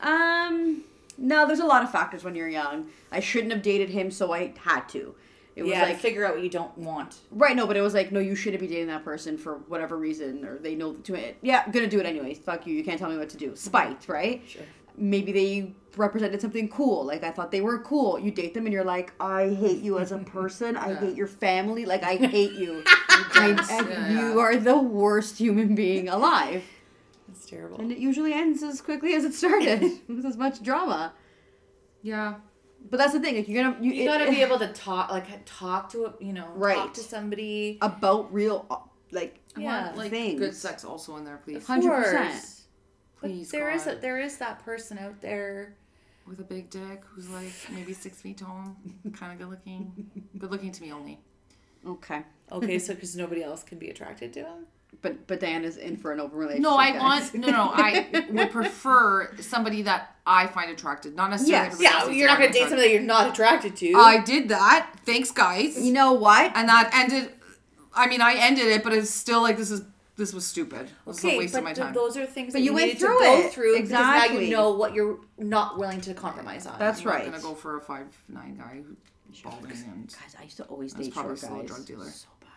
[0.02, 0.84] Um,
[1.18, 2.88] no, there's a lot of factors when you're young.
[3.10, 5.16] I shouldn't have dated him, so I had to.
[5.58, 7.16] It was yeah, like figure out what you don't want.
[7.32, 9.98] right, no, but it was like no, you shouldn't be dating that person for whatever
[9.98, 11.36] reason, or they know to it.
[11.42, 12.38] Yeah, I'm gonna do it anyways.
[12.38, 12.76] Fuck you.
[12.76, 13.56] You can't tell me what to do.
[13.56, 14.44] Spite, right?
[14.48, 14.62] Sure.
[15.00, 17.04] Maybe they represented something cool.
[17.06, 18.20] Like I thought they were cool.
[18.20, 20.78] You date them and you're like, I hate you as a person.
[20.78, 21.00] I Yeah.
[21.00, 21.86] hate your family.
[21.86, 22.84] Like I hate you.
[22.88, 26.64] I, Yes, and yeah, you are the worst human being alive.
[27.28, 27.80] That's terrible.
[27.80, 31.14] And it usually ends as quickly as it started with as much drama.
[32.04, 32.36] Yeah.
[32.90, 33.36] But that's the thing.
[33.36, 36.34] Like you're gonna you, You gotta be able to talk, like talk to a, you
[36.34, 36.76] know, Right.
[36.78, 37.78] talk to somebody.
[37.82, 38.78] about real uh,
[39.12, 39.92] like Yeah.
[39.96, 40.40] like Things.
[40.40, 41.66] good sex also in there, please.
[41.68, 41.84] Hun- 100%.
[41.84, 42.64] course.
[43.22, 45.76] But Please, there is a, there is that person out there.
[46.28, 48.76] With a big dick who's like maybe six feet tall,
[49.14, 50.10] kind of good looking.
[50.38, 51.20] Good looking to me only.
[51.86, 52.22] okay.
[52.52, 54.66] Okay, so because nobody else can be attracted to him.
[55.02, 56.64] But but Diana's in for an open relationship.
[56.64, 57.02] No, I guys.
[57.02, 57.72] want no, no.
[57.74, 61.70] I would prefer somebody that I find attracted, not necessarily.
[61.70, 61.74] Yes.
[61.74, 63.94] everybody Yeah, you're not gonna is date somebody you're not attracted to.
[63.96, 64.90] I did that.
[65.06, 65.80] Thanks, guys.
[65.80, 66.52] You know what?
[66.56, 67.32] and that ended.
[67.94, 69.84] I mean, I ended it, but it's still like this is
[70.16, 70.88] this was stupid.
[70.88, 71.94] This was a okay, waste but of my th- time.
[71.94, 73.54] those are things But that you you, went through to go it.
[73.54, 74.46] through because now Exactly.
[74.50, 76.80] you know what you're not willing to compromise on.
[76.80, 77.24] That's right.
[77.26, 78.82] I'm gonna go for a five nine guy
[79.28, 80.08] who's balding and.
[80.08, 81.68] Guys, I used to always That's date probably short still a guys.
[81.68, 82.06] drug dealer.
[82.10, 82.50] So bad.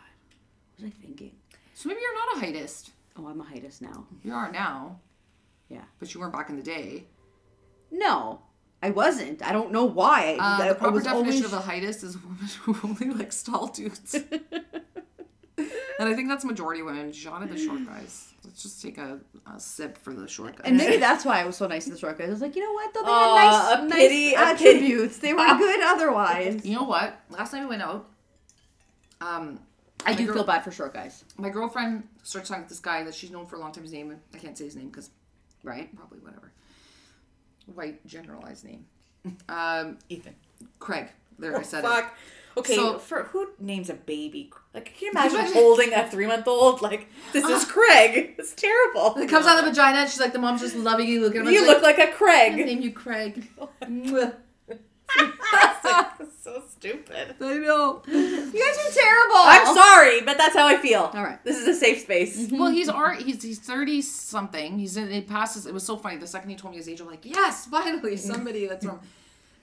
[0.78, 1.32] What was I thinking?
[1.80, 2.90] So maybe you're not a heightist.
[3.18, 4.06] Oh, I'm a heightist now.
[4.22, 5.00] You are now.
[5.70, 5.84] Yeah.
[5.98, 7.04] But you weren't back in the day.
[7.90, 8.42] No,
[8.82, 9.42] I wasn't.
[9.42, 10.36] I don't know why.
[10.38, 11.44] Uh, I, the proper definition always...
[11.44, 14.14] of a heightist is a woman who only likes tall dudes.
[14.14, 14.28] and
[15.98, 17.12] I think that's majority women.
[17.12, 18.28] John and the short guys.
[18.44, 19.18] Let's just take a,
[19.50, 20.66] a sip for the short guys.
[20.66, 22.28] And maybe that's why I was so nice to the short guys.
[22.28, 22.92] I was like, you know what?
[22.92, 24.68] Though they Aw, had nice, pity- nice a pity.
[24.68, 25.16] attributes.
[25.16, 26.62] They were good otherwise.
[26.62, 27.18] you know what?
[27.30, 28.06] Last time we went out,
[29.22, 29.60] um,
[30.06, 33.02] I do girl- feel bad for short guys, my girlfriend starts talking to this guy
[33.04, 33.84] that she's known for a long time.
[33.84, 35.10] His name I can't say his name because
[35.62, 35.94] right?
[35.96, 36.52] probably whatever.
[37.74, 38.86] White generalized name.
[39.48, 40.34] Um, Ethan.
[40.78, 41.08] Craig.
[41.38, 41.86] There I said it.
[41.86, 42.16] Oh, Fuck.
[42.56, 44.50] Okay, So- for who names a baby?
[44.74, 46.82] Like, can you imagine holding a three month old?
[46.82, 48.34] Like, this is Craig.
[48.38, 49.14] It's terrible.
[49.18, 51.42] It comes out of the vagina, and she's like, the mom's just loving you, looking
[51.42, 51.52] at him.
[51.52, 52.56] You look like a Craig.
[52.56, 53.46] name you Craig.
[56.44, 57.34] so stupid.
[57.40, 58.02] I know.
[58.06, 59.36] You guys are terrible.
[59.36, 61.10] I'm sorry, but that's how I feel.
[61.12, 61.42] All right.
[61.44, 62.38] This is a safe space.
[62.46, 62.58] Mm-hmm.
[62.58, 63.18] Well, he's art.
[63.18, 64.78] He's he's thirty something.
[64.78, 65.10] He's in.
[65.10, 65.66] It passes.
[65.66, 66.16] It was so funny.
[66.16, 69.00] The second he told me his age, I'm like, yes, finally somebody that's from.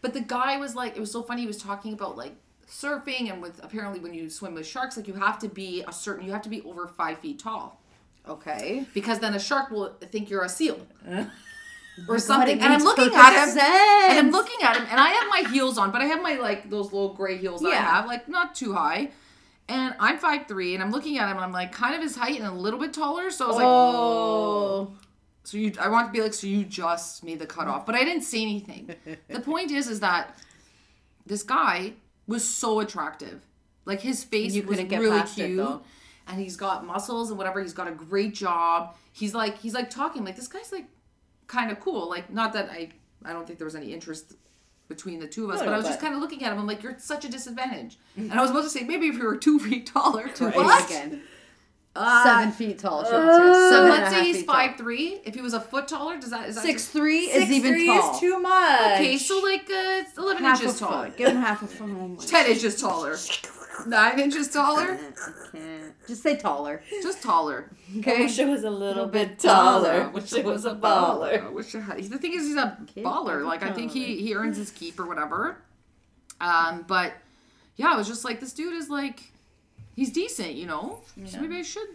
[0.01, 1.41] But the guy was like, it was so funny.
[1.41, 2.35] He was talking about like
[2.69, 5.91] surfing and with apparently when you swim with sharks, like you have to be a
[5.91, 6.25] certain.
[6.25, 7.81] You have to be over five feet tall
[8.27, 8.85] Okay.
[8.93, 10.85] because then a shark will think you're a seal
[12.07, 12.57] or something.
[12.57, 13.49] it And I'm looking at him.
[13.49, 13.61] sense.
[14.09, 16.33] And I'm looking at him, and I have my heels on, but I have my
[16.35, 19.11] like those little gray heels that I have, like not too high.
[19.69, 22.37] And I'm 5'3", and I'm looking at him, and I'm like kind of his height
[22.39, 23.29] and a little bit taller.
[23.29, 24.91] So I was like, Oh.
[25.43, 28.03] so you, I want to be like, so you just made the cutoff, but I
[28.05, 28.95] didn't say anything.
[29.27, 30.37] the point is, is that
[31.25, 31.93] this guy
[32.27, 33.41] was so attractive.
[33.85, 35.81] Like his face You was really it, cute, though.
[36.27, 37.61] and he's got muscles and whatever.
[37.61, 38.95] He's got a great job.
[39.13, 40.85] He's like, he's like talking like this guy's like
[41.47, 42.09] kind of cool.
[42.09, 42.89] Like not that I,
[43.25, 44.35] I don't think there was any interest
[44.87, 46.51] between the two of us, No, but no, I was just kind of looking at
[46.53, 46.59] him.
[46.59, 47.97] I'm like, you're such a disadvantage.
[48.15, 50.27] And I was about to say maybe if you were two feet taller.
[50.29, 50.85] Two feet What?
[50.89, 51.21] again.
[51.99, 53.03] Uh, Seven feet tall.
[53.05, 53.69] She wants to say.
[53.69, 54.55] Seven and Let's half say he's feet tall.
[54.55, 55.19] five three.
[55.25, 57.51] If he was a foot taller, does that is that Six just- three is Six
[57.51, 58.13] even three tall.
[58.13, 58.91] is too much.
[58.99, 61.05] Okay, so like uh, eleven half inches a taller.
[61.07, 61.17] foot.
[61.17, 62.19] Give him half a foot.
[62.27, 63.17] Ten inches taller.
[63.85, 64.97] Nine inches taller.
[66.07, 66.81] Just say taller.
[67.03, 67.69] Just taller.
[67.99, 68.11] Okay.
[68.11, 68.23] I Okay.
[68.23, 70.09] wish it was a little bit I taller.
[70.09, 71.45] wish Wish it was a baller.
[71.45, 71.97] I wish I had.
[72.03, 73.35] The thing is, he's a Kid baller.
[73.37, 75.57] of a Like I think he he earns his keep or whatever.
[76.41, 77.13] Um, but
[77.75, 79.21] yeah, I was just like, this dude is like,
[79.95, 81.01] he's decent, you know.
[81.25, 81.87] So maybe I should.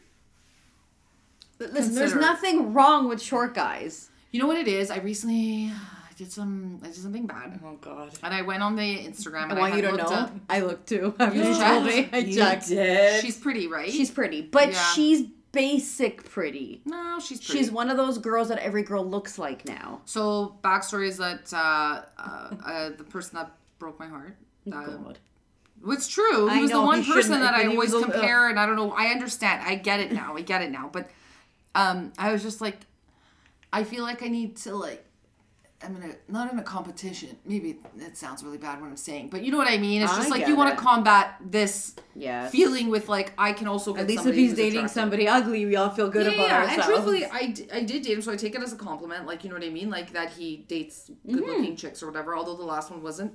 [1.59, 4.09] Listen, there's nothing wrong with short guys.
[4.33, 4.91] You know what it is?
[4.91, 8.11] I recently I did some I did something bad, Oh God.
[8.23, 9.45] and I went on the Instagram.
[9.51, 10.17] And I want had you to looked know.
[10.17, 11.15] up- I looked too.
[11.21, 11.61] After You you checked?
[11.69, 12.69] told me, I You checked.
[12.69, 13.23] did.
[13.25, 13.91] She's pretty, right?
[13.91, 14.83] She's pretty, but Yeah.
[14.95, 16.81] she's basic pretty.
[16.87, 17.59] no, she's pretty.
[17.59, 20.01] She's one of those girls that every girl looks like now.
[20.07, 24.37] So backstory is that uh, uh, uh, the person that broke my heart,
[24.73, 25.19] uh, God.
[25.89, 26.49] It's true.
[26.49, 28.67] He I was know, the one person that I always was a- compare, and I
[28.67, 28.93] don't know.
[28.93, 29.63] I understand.
[29.67, 30.37] I get it now.
[30.37, 30.89] I get it now.
[30.93, 31.11] But
[31.75, 32.79] um, I was just like,
[33.73, 35.05] I feel like I need to like.
[35.85, 37.37] I'm in a not in a competition.
[37.45, 40.03] Maybe that sounds really bad what I'm saying, but you know what I mean.
[40.03, 42.51] It's just I like you want to combat this Yes.
[42.53, 44.91] feeling with like I can also get At least if he's dating attractive.
[44.95, 46.59] somebody ugly, we all feel good yeah, about yeah.
[46.61, 46.77] ourselves.
[46.77, 49.27] And truthfully, I, d- I did date him, so I take it as a compliment.
[49.27, 49.91] Like, you know what I mean?
[49.91, 53.33] Like, that he dates good looking chicks or whatever, although the last one wasn't.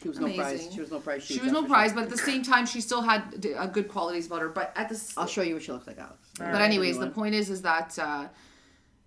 [0.00, 0.68] she was no prize.
[0.72, 1.22] She was no prize.
[1.24, 3.88] She was no prize, but at the same time, she still had d- uh, good
[3.88, 4.48] qualities about her.
[4.48, 6.16] But at the s- I'll show you what she looks like, Alex.
[6.38, 8.28] but anyways, the point is, is that uh,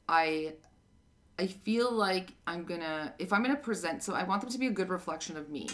[0.08, 0.54] I,
[1.44, 4.68] I feel like I'm gonna if I'm gonna present, so I want them to be
[4.68, 5.68] a good reflection of me.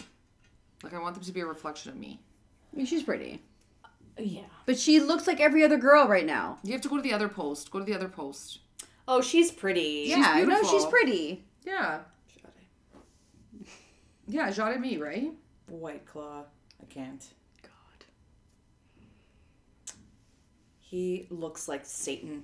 [0.82, 2.20] Like I want them to be a reflection of me.
[2.72, 3.40] I mean, she's pretty,
[3.84, 4.42] uh, Yeah.
[4.66, 6.58] but she looks like every other girl right now.
[6.64, 7.70] You have to go to the other post.
[7.70, 8.58] Go to the other post.
[9.06, 10.06] Oh, she's pretty.
[10.08, 10.68] yeah, no, beautiful.
[10.70, 11.44] she's pretty.
[11.64, 12.00] Yeah,
[14.26, 15.32] yeah, Jade me, right?
[15.68, 16.44] White Claw.
[16.82, 17.24] I can't.
[17.62, 18.04] God.
[20.80, 22.42] He looks like Satan.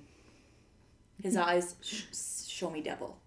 [1.21, 2.03] His eyes sh-
[2.47, 3.19] show me devil.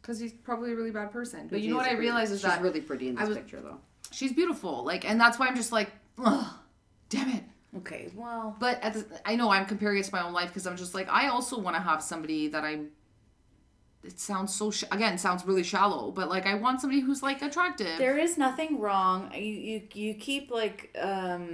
[0.00, 1.48] Because he's probably a really bad person.
[1.50, 2.02] But you know what I pretty.
[2.02, 3.78] realize is she's that really pretty in this was- picture, though.
[4.10, 4.84] she's beautiful.
[4.84, 6.46] Like, and that's why I'm just like, ugh,
[7.10, 7.44] damn it.
[7.76, 10.66] Okay, well, But at the, I know I'm comparing it to my own life because
[10.66, 12.88] I'm just like I also want to have somebody that I'm.
[14.08, 17.40] It sounds so sh- again sounds really shallow, but like I want somebody who's like
[17.48, 17.98] attractive.
[17.98, 19.16] there is nothing wrong.
[19.34, 20.78] You you you keep like
[21.10, 21.44] um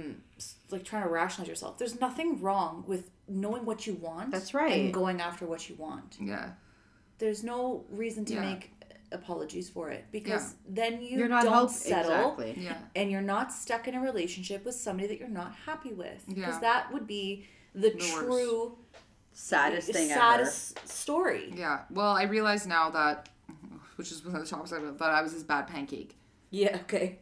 [0.73, 1.77] like trying to rationalize yourself.
[1.79, 4.27] There's nothing wrong with knowing what you want.
[4.35, 4.71] That's right.
[4.85, 6.09] And going after what you want.
[6.31, 6.47] yeah,
[7.21, 7.59] There's no
[8.03, 8.45] reason to Yeah.
[8.49, 8.63] make
[9.11, 12.63] apologies for it because then you You're not don't help- settle exactly.
[12.67, 16.19] yeah, and you're not stuck in a relationship with somebody that you're not happy with
[16.27, 16.67] because Yeah.
[16.67, 18.17] that would be the, The worst.
[19.35, 21.53] True Saddest thing saddest story.
[21.55, 21.81] yeah.
[21.89, 23.29] Well, I realize now that,
[23.97, 26.17] which is one of the topics I that I was his bad pancake.
[26.51, 27.19] Yeah, okay.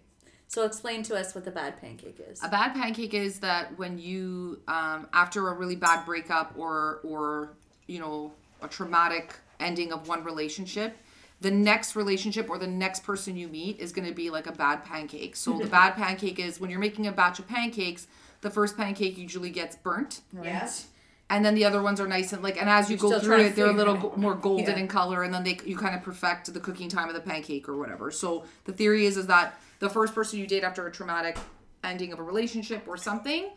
[0.47, 2.43] So explain to us what the bad pancake is.
[2.43, 7.57] A bad pancake is that when you, um, after a really bad breakup or or
[7.87, 10.95] you know a traumatic ending of one relationship,
[11.41, 14.51] the next relationship or the next person you meet is going to be like a
[14.51, 15.35] bad pancake.
[15.35, 18.05] So the bad pancake is when you're making a batch of pancakes,
[18.41, 20.21] the first pancake usually gets burnt.
[20.43, 20.87] Yes.
[21.33, 23.39] And then the other ones are nice and like, and as you You're go through
[23.41, 24.81] it, they're a little go- more golden Yeah.
[24.83, 27.67] in color, and then they you kind of perfect the cooking time of the pancake
[27.67, 28.11] or whatever.
[28.11, 31.37] So the theory is is that the first person you date after a traumatic
[31.83, 33.49] ending of a relationship or something,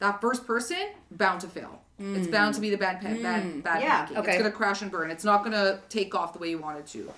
[0.00, 1.82] that first person bound to fail.
[2.00, 4.18] It's bound to be the bad pan- bad bad Yeah, pancake.
[4.18, 4.30] okay.
[4.32, 5.10] It's gonna crash and burn.
[5.10, 7.12] It's not gonna take off the way you want it to.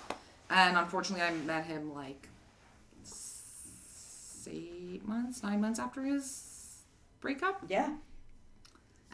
[0.50, 2.28] And unfortunately, I met him like
[4.48, 6.82] eight months, nine months after his
[7.20, 7.62] breakup.
[7.68, 7.90] Yeah.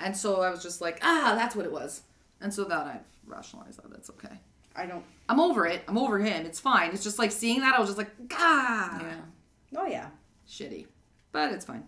[0.01, 2.03] And so I was just like, ah, that's what it was.
[2.41, 3.97] And so that I've rationalized that.
[3.97, 4.35] it's okay.
[4.77, 5.05] I don't.
[5.29, 5.83] I'm over it.
[5.89, 6.47] I'm over him.
[6.47, 6.93] It's fine.
[6.93, 9.79] It's just like seeing that, I was just like, ah, Yeah.
[9.81, 10.09] Oh yeah.
[10.49, 10.87] shitty.
[11.33, 11.87] But it's fine.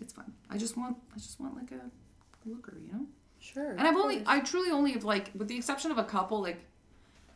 [0.00, 0.32] It's fine.
[0.50, 3.06] I just want, I just want like a looker, you know?
[3.38, 3.70] Sure.
[3.70, 6.58] And I've only, I truly only have like, with the exception of a couple, like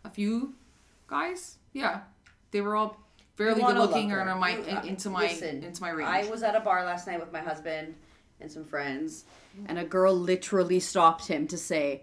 [0.05, 0.55] a few
[1.07, 2.01] guys, yeah,
[2.51, 2.99] they were all
[3.37, 6.09] fairly good looking or in my, in, into my, Listen, into my range.
[6.11, 7.95] I was at a bar last night with my husband
[8.41, 9.25] and some friends,
[9.67, 12.03] and a girl literally stopped him to say,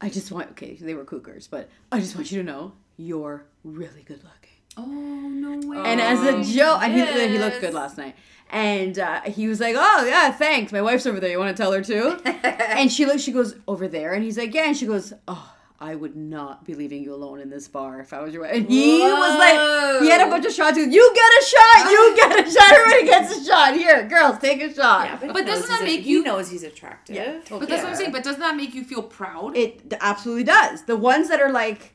[0.00, 3.44] "I just want okay, they were cougars, but I just want you to know you're
[3.64, 5.78] really good looking." oh no way.
[5.84, 8.16] And as a joke, and he, he looked good last night.
[8.50, 10.72] And uh, he was like, "Oh yeah, thanks.
[10.72, 11.30] My wife's over there.
[11.30, 13.22] You want to tell her too?" and she looks.
[13.22, 16.64] She goes over there, and he's like, "Yeah." And she goes, "Oh, I would not
[16.64, 19.38] be leaving you alone in this bar if I was your wife." And he was
[19.38, 20.76] like, he had a bunch of shots.
[20.76, 21.90] He goes, "You get a shot.
[21.90, 22.14] You oh.
[22.16, 22.72] get a shot.
[22.72, 23.74] Everybody gets a shot.
[23.74, 26.22] Here, girls, take a shot." yeah, but, But doesn't that he's a- make he you-
[26.22, 27.16] knows he's attractive?
[27.16, 27.66] Yeah, but totally.
[27.66, 28.12] that's what I'm saying.
[28.12, 29.56] But doesn't that make you feel proud?
[29.56, 30.84] It absolutely does.
[30.84, 31.94] The ones that are like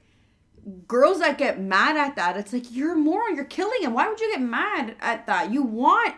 [0.88, 3.36] girls that get mad at that, it's like you're a moron.
[3.36, 3.94] You're killing him.
[3.94, 5.52] Why would you get mad at that?
[5.52, 6.14] You want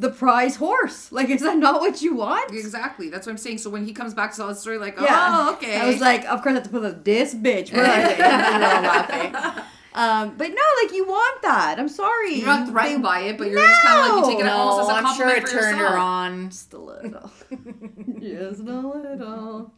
[0.00, 1.12] the prize horse.
[1.12, 2.50] Like, is that not what you want?
[2.52, 3.10] Exactly.
[3.10, 3.58] That's what I'm saying.
[3.58, 5.08] So when he comes back to tell the story, like, Yeah.
[5.48, 5.78] oh, okay.
[5.78, 7.72] I was like, of course, I have to put up this bitch.
[7.72, 8.16] Where are they?
[8.16, 9.62] We're laughing.
[9.92, 11.76] Um, but no, like you want that.
[11.78, 12.34] I'm sorry.
[12.36, 14.46] you're not threatened they- by it, but you're just kind of like you take it
[14.46, 16.50] No, almost as a I'm sure compliment it turned her on.
[16.50, 17.30] Just a little.
[18.20, 19.72] Just a little.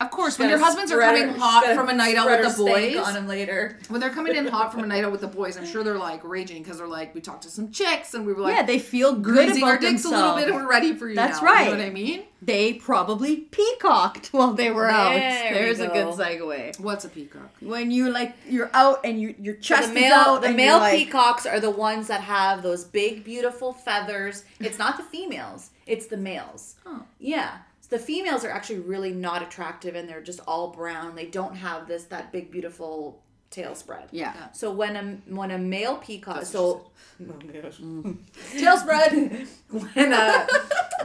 [0.00, 2.56] Of course, when your Gotta husbands are coming her- hot from a night out with
[2.56, 3.78] the boys, on him later.
[3.88, 5.96] when they're coming in hot from a night out with the boys, I'm sure they're
[5.98, 8.62] like raging because they're like, we talked to some chicks and we were like, yeah,
[8.62, 10.12] they feel good about our dicks themselves.
[10.12, 11.14] a little bit and we're ready for you.
[11.14, 11.48] That's now.
[11.48, 11.64] You right.
[11.70, 12.24] know what I mean?
[12.42, 15.14] They probably peacocked while they were out.
[15.14, 16.16] There we There's a good go.
[16.16, 16.78] segue.
[16.80, 17.50] What's a peacock?
[17.60, 20.56] When you like you're out and you your chest the is male, out the and
[20.56, 24.44] male you're like, peacocks are the ones that have those big, beautiful feathers.
[24.60, 26.76] It's not the females; it's the males.
[26.84, 27.00] Huh.
[27.18, 31.14] Yeah, so the females are actually really not attractive, and they're just all brown.
[31.14, 34.08] They don't have this that big, beautiful tail spread.
[34.10, 34.50] Yeah.
[34.52, 35.02] So when a
[35.34, 38.18] when a male peacock, That's so Mm.
[38.58, 39.46] tail spread.
[39.70, 40.46] when a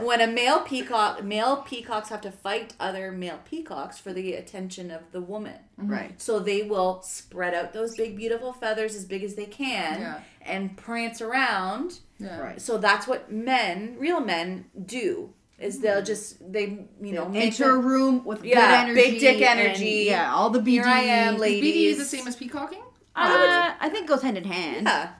[0.02, 4.90] when a male peacock, male peacocks have to fight other male peacocks for the attention
[4.90, 5.54] of the woman.
[5.78, 6.20] Right.
[6.20, 10.20] So they will spread out those big beautiful feathers as big as they can Yeah.
[10.42, 12.00] and prance around.
[12.18, 12.38] Yeah.
[12.38, 12.60] Right.
[12.60, 15.32] So that's what men, real men, do.
[15.62, 19.10] Is they'll just they you know Enter a room with Yeah, good energy.
[19.10, 20.04] big dick and- energy.
[20.06, 20.70] yeah, all the BD.
[20.72, 21.74] Here I am, Is ladies.
[21.74, 22.82] BD is the same as peacocking?
[23.14, 24.86] Uh, I think it goes hand in hand.
[24.86, 25.10] Yeah.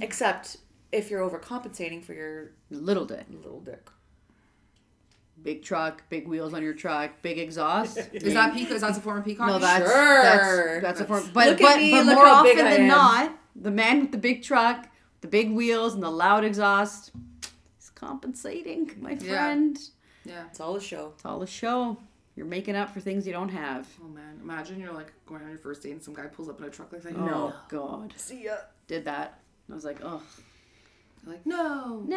[0.00, 0.56] Except
[0.90, 3.24] if you're overcompensating for your Little dick.
[3.30, 3.88] little dick.
[5.42, 7.96] Big truck, big wheels on your truck, big exhaust.
[8.12, 8.72] Is that peacock?
[8.76, 9.54] Is that a form of peacocking?
[9.54, 10.22] No, that's Sure.
[10.22, 11.30] that's that's a form.
[11.32, 12.88] But Look at but, me, but look more how big often I than am.
[12.88, 14.88] not, the man with the big truck,
[15.20, 17.12] the big wheels, and the loud exhaust is
[18.06, 19.78] compensating, my friend.
[20.24, 20.44] Yeah.
[20.50, 21.12] It's all a show.
[21.14, 21.96] It's all a show.
[22.36, 23.86] You're making up for things you don't have.
[24.02, 26.58] Oh man, imagine you're like going on your first date and some guy pulls up
[26.60, 27.14] in a truck like that.
[27.16, 27.52] Oh No.
[27.68, 28.56] God, See ya.
[28.86, 29.38] did that.
[29.70, 30.22] I was like, oh
[31.24, 32.02] like no.
[32.06, 32.16] no.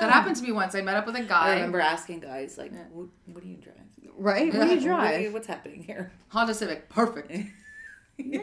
[0.00, 0.74] That happened to me once.
[0.74, 1.48] I met up with a guy.
[1.50, 3.74] I remember asking guys like, what, what do you drive?
[4.16, 4.52] Right?
[4.54, 5.32] What do you What drive?
[5.32, 6.12] what's happening here?
[6.28, 6.88] Honda Civic.
[6.88, 7.32] Perfect.
[8.18, 8.40] yeah,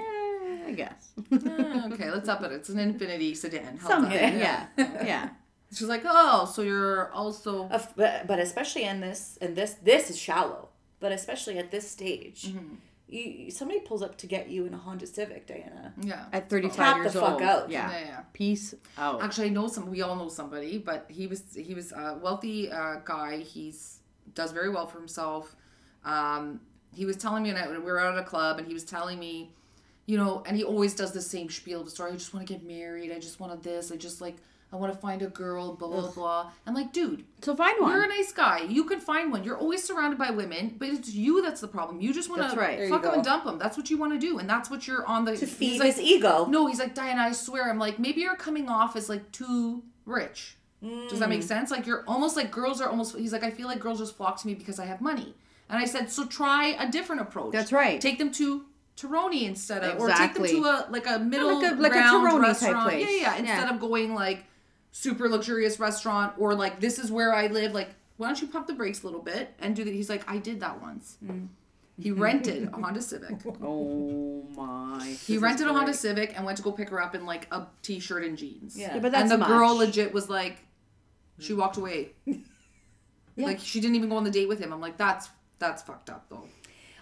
[0.68, 1.12] I guess.
[1.94, 2.52] Okay, let's up it.
[2.52, 3.78] It's an Infiniti sedan.
[3.78, 4.12] How's Something.
[4.12, 4.34] that?
[4.36, 4.68] Yeah.
[5.06, 5.30] Yeah.
[5.74, 7.68] She's like, oh, so you're also.
[7.70, 10.70] Of- but, but especially in this and this this is shallow.
[11.00, 12.76] But especially at this stage, Mm-hmm.
[13.10, 15.94] you, you somebody pulls up to get you in a Honda Civic, Diana.
[16.02, 16.26] Yeah.
[16.32, 17.70] At 35 Tap the years fuck out.
[17.70, 17.92] Yeah.
[17.92, 18.20] Yeah, yeah.
[18.32, 19.22] Peace out.
[19.22, 19.90] Actually, I know some.
[19.90, 23.38] We all know somebody, but he was he was a wealthy uh, guy.
[23.40, 24.00] He's
[24.36, 25.56] does very well for himself.
[26.06, 26.62] Um,
[26.96, 28.84] he was telling me, and I, we were out at a club, and he was
[28.84, 29.52] telling me,
[30.06, 32.12] you know, and he always does the same spiel of the story.
[32.12, 33.12] I just want to get married.
[33.12, 33.92] I just wanted this.
[33.92, 34.38] I just like
[34.74, 35.76] I want to find a girl.
[35.76, 36.52] Blah blah blah.
[36.66, 37.92] I'm like, dude, so find one.
[37.94, 38.62] you're a nice guy.
[38.68, 39.44] You can find one.
[39.44, 42.02] You're always surrounded by women, but it's you that's the problem.
[42.02, 42.78] You just want That's to right.
[42.78, 43.16] There you fuck them go.
[43.18, 43.60] and dump them.
[43.60, 45.80] That's what you want to do, and that's what you're on the To he's feed
[45.80, 46.46] like, his ego.
[46.50, 47.70] no, he's like, Diana, I swear.
[47.70, 50.58] I'm like, maybe you're coming off as like too rich.
[50.82, 51.44] Does that make Mm.
[51.46, 51.72] sense?
[51.72, 53.16] Like you're almost like girls are almost.
[53.16, 55.34] He's like, I feel like girls just flock to me because I have money.
[55.70, 57.54] And I said, so try a different approach.
[57.54, 58.02] That's right.
[58.02, 58.66] Take them to
[58.98, 60.52] Terroni instead of, or take Exactly.
[60.54, 62.90] them to a like a middle like a- like a ground Terroni type restaurant.
[62.90, 63.08] place.
[63.10, 63.36] Yeah, yeah.
[63.38, 63.74] Instead Yeah.
[63.74, 64.44] of going like
[64.94, 67.74] super luxurious restaurant or like this is where I live.
[67.74, 69.94] Like, why don't you pump the brakes a little bit and do that?
[69.94, 71.18] He's like, I did that once.
[71.26, 71.48] Mm.
[72.00, 73.36] He rented a Honda Civic.
[73.62, 75.06] Oh my.
[75.26, 77.68] He rented a Honda Civic and went to go pick her up in like a
[77.82, 78.78] t-shirt and jeans.
[78.78, 78.96] Yeah.
[78.96, 80.60] Yeah, but that's and the girl legit was like,
[81.40, 82.12] she walked away.
[83.36, 84.72] Like she didn't even go on the date with him.
[84.72, 85.28] I'm like, that's
[85.58, 86.48] that's fucked up though.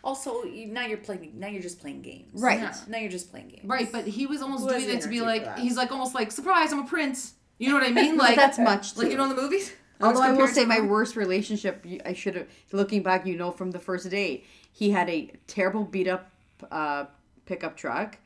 [0.02, 1.34] Also, you, now you're playing.
[1.36, 2.42] Now you're just playing games.
[2.42, 2.58] Right.
[2.58, 2.74] Yeah.
[2.88, 3.66] Now you're just playing games.
[3.66, 6.32] Right, but he was almost Who doing it to be like, he's like almost like,
[6.32, 7.34] surprise, I'm a prince.
[7.62, 8.18] You know what I mean?
[8.18, 8.98] Like that's much.
[8.98, 9.12] Like too.
[9.12, 9.72] you know in the movies.
[10.02, 13.70] Although I will say my worst relationship, I should have, looking back, you know, from
[13.70, 16.32] the first date, he had a terrible beat up
[16.72, 17.06] uh,
[17.46, 18.18] pickup truck.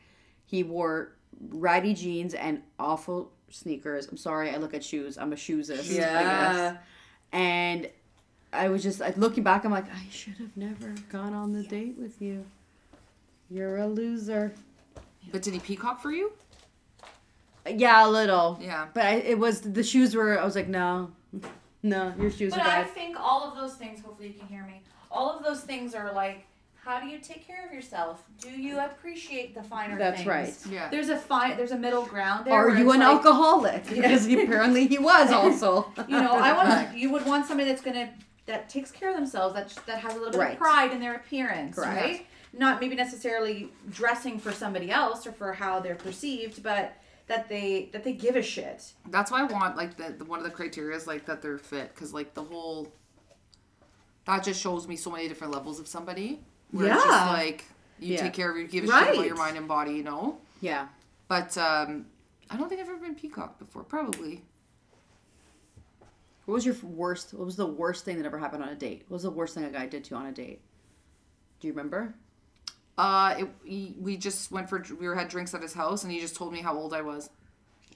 [0.46, 1.12] He wore
[1.50, 4.08] ratty jeans and awful sneakers.
[4.08, 5.18] I'm sorry, I look at shoes.
[5.18, 5.80] I'm a shoesist.
[5.80, 5.96] I guess.
[5.96, 6.78] Yeah.
[7.34, 7.90] And
[8.54, 11.64] I was just, like, looking back, I'm like, I should have never gone on the
[11.64, 12.46] date with you.
[13.50, 14.54] You're a loser.
[15.30, 16.32] But did he peacock for you?
[17.68, 18.59] Yeah, a little.
[18.61, 18.88] Yeah.
[18.93, 21.11] But I, it was, the shoes were, I was like, no,
[21.84, 24.01] no, your shoes But are I think all of those things.
[24.01, 24.82] Hopefully, you can hear me.
[25.11, 26.45] All of those things are like,
[26.76, 28.24] how do you take care of yourself?
[28.39, 30.28] Do you appreciate the finer That's things?
[30.28, 30.55] right.
[30.70, 30.89] Yeah.
[30.89, 31.57] There's a fine.
[31.57, 32.53] There's a middle ground there.
[32.53, 33.86] Are you an like, alcoholic?
[33.89, 35.91] Because he, apparently he was also.
[36.07, 36.95] You know, I want.
[36.97, 38.09] You would want somebody that's gonna
[38.45, 39.55] that takes care of themselves.
[39.55, 40.51] That that has a little bit Right.
[40.53, 41.95] of pride in their appearance, Correct.
[42.01, 42.28] right?
[42.53, 46.93] Not maybe necessarily dressing for somebody else or for how they're perceived, but
[47.28, 48.94] that they that they give a shit.
[49.10, 51.58] That's why I want like the, the one of the criteria is like that they're
[51.58, 52.92] fit because like the whole
[54.26, 56.40] that just shows me so many different levels of somebody.
[56.72, 57.32] Where it's just Yeah.
[57.32, 57.66] like
[58.00, 58.22] you Yeah.
[58.22, 60.38] take care of you give a shit about your mind and body, you know.
[60.62, 60.88] Yeah.
[61.28, 62.06] But um,
[62.50, 63.84] I don't think I've ever been peacock before.
[63.84, 64.44] Probably.
[66.46, 67.34] What was your worst?
[67.34, 69.04] What was the worst thing that ever happened on a date?
[69.08, 70.62] What was the worst thing a guy did to you on a date?
[71.60, 72.14] Do you remember?
[72.98, 76.12] Uh, it, we, we just went for we were had drinks at his house and
[76.14, 77.30] he just told me how old I was,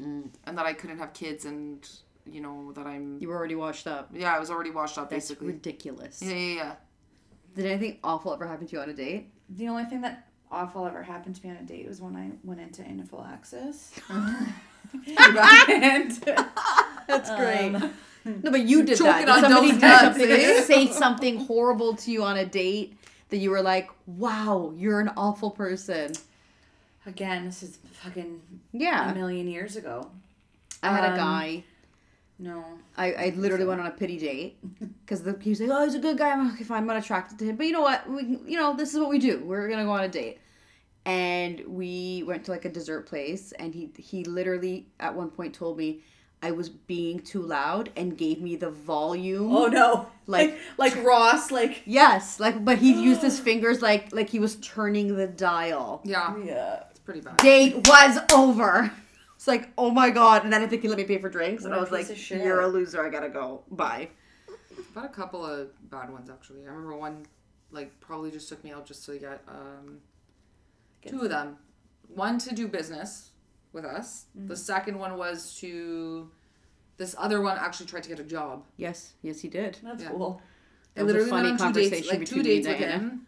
[0.01, 0.29] Mm.
[0.45, 1.87] and that I couldn't have kids and
[2.25, 4.09] you know that I'm You were already washed up.
[4.13, 5.47] yeah I was already washed up That's basically.
[5.47, 6.21] ridiculous.
[6.21, 6.71] Yeah, yeah, yeah.
[7.55, 9.29] Did anything awful ever happen to you on a date?
[9.49, 12.31] The only thing that awful ever happened to me on a date was when I
[12.45, 13.91] went into anaphylaxis.
[14.09, 16.11] and
[17.07, 17.71] That's great.
[18.25, 19.29] no, but you did Choking that.
[19.29, 20.61] on Did somebody those something, eh?
[20.61, 22.97] say something horrible to you on a date
[23.29, 26.13] that you were like, "Wow, you're an awful person."
[27.05, 28.39] again, this is fucking
[28.71, 30.09] yeah a million years ago.
[30.83, 31.63] I had a Um, guy.
[32.37, 32.63] No.
[32.95, 34.57] I, I literally went on a pity date
[35.05, 36.97] because he was like, "Oh, he's a good guy." I'm like, "Okay, fine, I'm not
[36.97, 38.09] attracted to him." But you know what?
[38.09, 39.39] We, you know, this is what we do.
[39.43, 40.39] We're gonna go on a date,
[41.05, 45.53] and we went to like a dessert place, and he he literally at one point
[45.53, 46.01] told me
[46.41, 49.53] I was being too loud and gave me the volume.
[49.55, 50.07] Oh no.
[50.27, 54.55] Like- like Ross, like Yes, like but he used his fingers like like he was
[54.57, 56.01] turning the dial.
[56.05, 56.83] Yeah, Yeah.
[56.91, 57.37] it's pretty bad.
[57.37, 58.91] Date was over.
[59.39, 61.63] It's like, oh my god, and then I think he let me pay for drinks,
[61.63, 63.01] and I was like, piece "You're a loser.
[63.05, 63.63] I gotta go.
[63.71, 64.09] Bye."
[64.93, 66.63] But a couple of bad ones actually.
[66.63, 67.25] I remember one
[67.71, 69.99] like probably just took me out just to get um
[71.01, 71.55] Get two of them.
[72.09, 73.28] One to do business
[73.73, 74.25] with us.
[74.35, 76.29] The second one was to
[76.97, 78.63] this other one actually tried to get a job.
[78.77, 79.77] Yes, yes, he did.
[79.83, 80.09] That's Yeah.
[80.09, 80.41] cool.
[80.95, 82.67] I That was a literally funny went on two dates, conversation like two between dates
[82.67, 83.27] with him.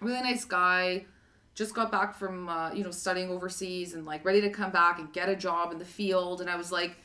[0.00, 1.06] Really nice guy.
[1.54, 4.98] Just got back from uh, you know studying overseas and like ready to come back
[4.98, 6.40] and get a job in the field.
[6.40, 6.96] And I was like,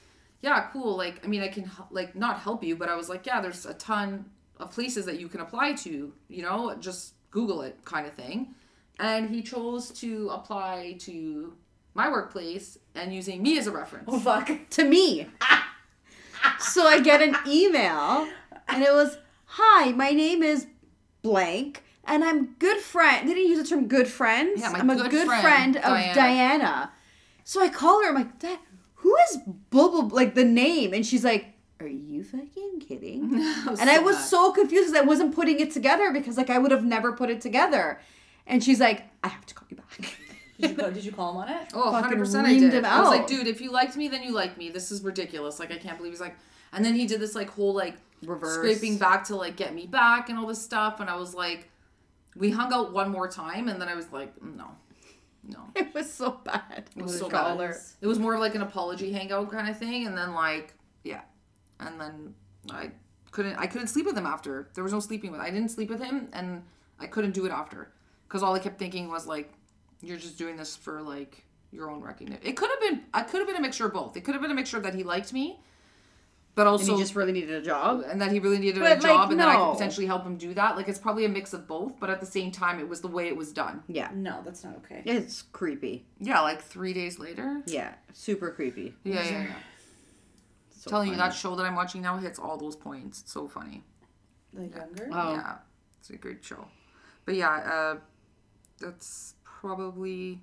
[0.42, 0.98] yeah, cool.
[0.98, 3.66] Like I mean, I can like not help you, but I was like, yeah, there's
[3.66, 4.26] a ton
[4.58, 6.12] of places that you can apply to.
[6.30, 8.56] You know, just Google it, kind of thing.
[9.00, 11.54] And he chose to apply to
[11.94, 14.06] my workplace and using me as a reference.
[14.08, 14.50] Oh fuck.
[14.72, 15.28] To me.
[16.60, 18.28] so I get an email,
[18.68, 20.68] and it was, "Hi, my name is
[21.22, 23.28] blank." And I'm good friend.
[23.28, 24.62] Did he use the term good friends?
[24.62, 26.14] Yeah, my I'm a good good friend, friend, of Diana.
[26.16, 26.92] Diana.
[27.44, 28.10] So I call her.
[28.10, 28.60] I'm like, that.
[28.96, 29.38] Who is
[29.70, 30.94] blah blah like the name?
[30.94, 33.30] And she's like, Are you fucking kidding?
[33.68, 34.26] Oh, and I was bad.
[34.26, 37.30] so confused because I wasn't putting it together because like I would have never put
[37.30, 38.00] it together.
[38.48, 39.86] And she's like, I have to call you back.
[40.60, 41.68] Did you call, did you call him on it?
[41.74, 42.84] Oh, 100% I did.
[42.84, 44.70] I was like, dude, if you liked me, then you like me.
[44.70, 45.60] This is ridiculous.
[45.60, 46.36] Like, I can't believe he's like,
[46.74, 47.96] and then he did this like whole like
[48.26, 48.56] Reverse.
[48.56, 51.00] scraping back to like get me back and all this stuff.
[51.00, 51.70] And I was like,
[52.36, 54.68] we hung out one more time, and then I was like, no,
[55.48, 55.60] no.
[55.76, 56.90] it was so bad.
[56.96, 57.60] It was What so did bad.
[57.60, 57.76] you?
[58.02, 61.22] It was more of like an apology hangout kind of thing, and then like, yeah,
[61.80, 62.36] and then
[62.72, 62.92] I
[63.32, 64.70] couldn't, I couldn't sleep with him after.
[64.74, 65.42] There was no sleeping with.
[65.42, 66.64] I didn't sleep with him, and
[67.00, 67.92] I couldn't do it after
[68.28, 69.52] because all I kept thinking was like,
[70.02, 72.42] you're just doing this for like your own recognition.
[72.46, 74.18] It could have been, I could have been a mixture of both.
[74.18, 75.60] It could have been a mixture that he liked me,
[76.56, 78.04] but And also he just really needed a job.
[78.08, 80.24] and that he really needed But, a job, like, and that I could potentially help
[80.26, 80.76] him do that.
[80.76, 83.08] Like it's probably a mix of both, but at the same time, it was the
[83.08, 83.84] way it was done.
[83.88, 84.10] Yeah.
[84.14, 85.04] No, that's not okay.
[85.06, 86.06] It's creepy.
[86.20, 87.62] Yeah, like three days later.
[87.66, 87.94] Yeah.
[88.14, 88.96] Super creepy.
[89.04, 89.32] Yeah, yeah.
[89.44, 89.54] yeah.
[90.72, 93.22] So telling you that show that I'm watching now hits all those points.
[93.22, 93.84] It's so funny.
[94.54, 95.10] The younger?
[95.12, 95.34] Oh.
[95.34, 95.56] Yeah,
[96.00, 96.66] it's a great show.
[97.26, 97.96] But yeah, uh,
[98.80, 100.40] that's probably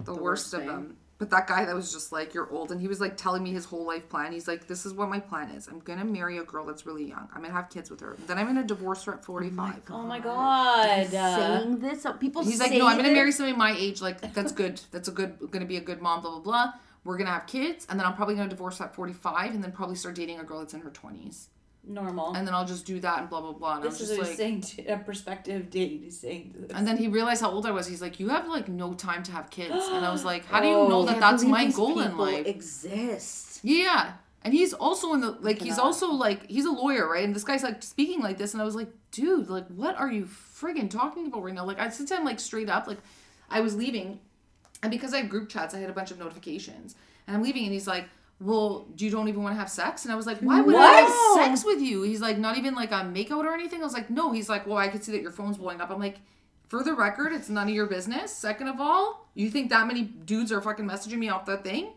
[0.00, 0.22] the, The worst,
[0.52, 0.96] worst of them.
[1.18, 3.52] But that guy that was just like, you're old, and he was like telling me
[3.52, 4.32] his whole life plan.
[4.32, 5.66] He's like, this is what my plan is.
[5.68, 7.28] I'm gonna marry a girl that's really young.
[7.34, 8.16] I'm gonna have kids with her.
[8.26, 9.82] Then I'm gonna divorce her at 45.
[9.90, 11.12] Oh my god.
[11.12, 12.06] Uh, saying this.
[12.20, 14.00] People He's like, say no, I'm gonna marry somebody my age.
[14.00, 14.80] Like, that's good.
[14.92, 16.22] That's a good, gonna be a good mom.
[16.22, 16.72] Blah blah blah.
[17.04, 19.96] We're gonna have kids, and then I'm probably gonna divorce at 45, and then probably
[19.96, 21.48] start dating a girl that's in her 20s,
[21.86, 22.34] normal.
[22.34, 23.74] and then I'll just do that and blah blah blah.
[23.76, 26.00] And I was this is just what like, he's saying to a prospective date.
[26.04, 26.70] He's saying this.
[26.76, 27.86] and then he realized how old I was.
[27.86, 30.60] He's like, you have like no time to have kids, and I was like, how
[30.60, 32.46] do you oh, know Oh, that that's my goal in life?
[32.46, 33.60] Exist.
[33.62, 34.12] Yeah.
[34.42, 37.24] And he's also in the like he's also like he's a lawyer, right?
[37.24, 40.10] And this guy's like speaking like this and I was like, dude, like what are
[40.10, 41.66] you friggin' talking about right now?
[41.66, 42.98] Like I to him like straight up, like
[43.50, 44.18] I was leaving
[44.82, 46.94] and because I have group chats, I had a bunch of notifications.
[47.26, 48.06] And I'm leaving and he's like,
[48.40, 50.04] Well, do you don't even want to have sex?
[50.04, 52.02] And I was like, Why would I have sex with you?
[52.02, 53.80] He's like, not even like a makeout or anything.
[53.80, 55.90] I was like, No, he's like, Well, I could see that your phone's blowing up.
[55.90, 56.18] I'm like,
[56.68, 58.32] for the record, it's none of your business.
[58.34, 61.92] Second of all, you think that many dudes are fucking messaging me off that thing?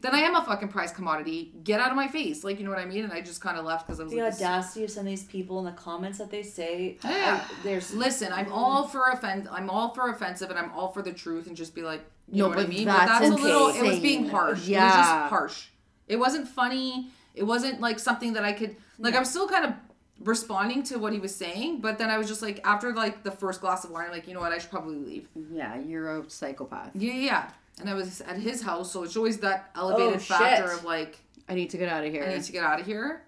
[0.00, 1.52] then I am a fucking prize commodity.
[1.62, 2.42] Get out of my face.
[2.42, 3.04] Like, you know what I mean?
[3.04, 5.06] And I just kind of left because I was the like, audacity of some of
[5.06, 6.96] these people in the comments that they say.
[7.04, 7.44] Yeah.
[7.48, 9.48] I- there's Listen, I'm all for offend.
[9.50, 12.42] I'm all for offensive, and I'm all for the truth, and just be like, you
[12.42, 12.86] No, know what I mean.
[12.86, 13.68] that's but that's a little.
[13.68, 14.58] It was being harsh.
[14.58, 14.96] It was Yeah.
[14.96, 15.66] just harsh.
[16.08, 17.10] It wasn't funny.
[17.34, 19.14] It wasn't like something that I could like.
[19.14, 19.74] I'm still kind of
[20.20, 23.30] responding to what he was saying, but then I was just like, after like the
[23.30, 25.28] first glass of wine, I'm like, you know what, I should probably leave.
[25.52, 26.90] Yeah, you're a psychopath.
[26.94, 27.20] Yeah, yeah.
[27.20, 27.50] yeah.
[27.80, 31.18] And I was at his house, so it's always that elevated Oh, factor of like,
[31.48, 32.24] I need to get out of here.
[32.24, 33.22] I need to get out of here.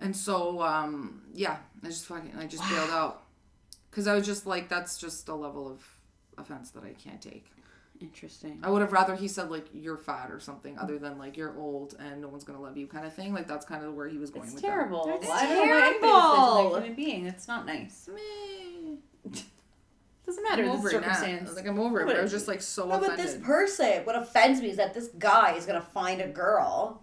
[0.00, 3.22] And so, um, yeah, I just fucking, I just bailed out.
[3.92, 5.86] Cause I was just like, that's just a level of
[6.38, 7.51] offense that I can't take.
[8.02, 8.58] Interesting.
[8.62, 11.56] I would have rather he said like you're fat or something other than like you're
[11.58, 13.32] old and no one's gonna love you kind of thing.
[13.32, 15.06] Like that's kind of where he was going it's with terrible.
[15.06, 16.66] That's I don't know why anybody would say to terrible.
[16.74, 17.26] another human being.
[17.26, 18.04] It's not nice.
[18.06, 18.14] that.
[18.14, 19.30] Meh.
[20.26, 21.52] Doesn't I'm matter the over it now.
[21.54, 24.14] Like I'm over it, but I was just like so No, but this person, what
[24.16, 27.02] offends me is that this guy is gonna find a girl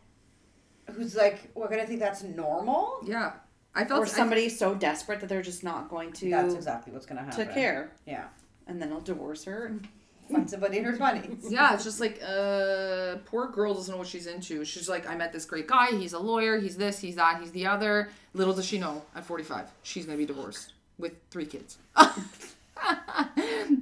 [0.93, 2.99] who's like, we're gonna think that's normal.
[3.05, 3.33] yeah,
[3.75, 7.05] I felt or somebody so desperate that they're just not going to That's exactly what's
[7.05, 7.45] gonna happen.
[7.47, 8.25] to care, Yeah,
[8.67, 9.65] and then he'll divorce her.
[9.65, 9.87] And
[10.30, 11.47] find somebody in her twenties.
[11.49, 14.63] yeah, it's just like uh poor girl doesn't know what she's into.
[14.65, 17.51] She's like, I met this great guy, he's a lawyer, he's this, he's that, he's
[17.51, 18.09] the other.
[18.34, 21.77] Little does she know, at forty five, she's gonna be divorced with three kids.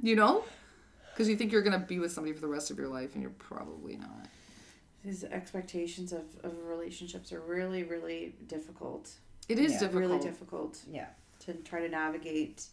[0.02, 0.44] you know?
[1.14, 3.22] Because you think you're gonna be with somebody for the rest of your life, and
[3.22, 4.28] you're probably not.
[5.04, 9.10] These expectations of, of relationships are really, really difficult.
[9.50, 10.02] It is Yeah, difficult.
[10.04, 11.08] Really difficult Yeah.
[11.46, 12.66] to try to navigate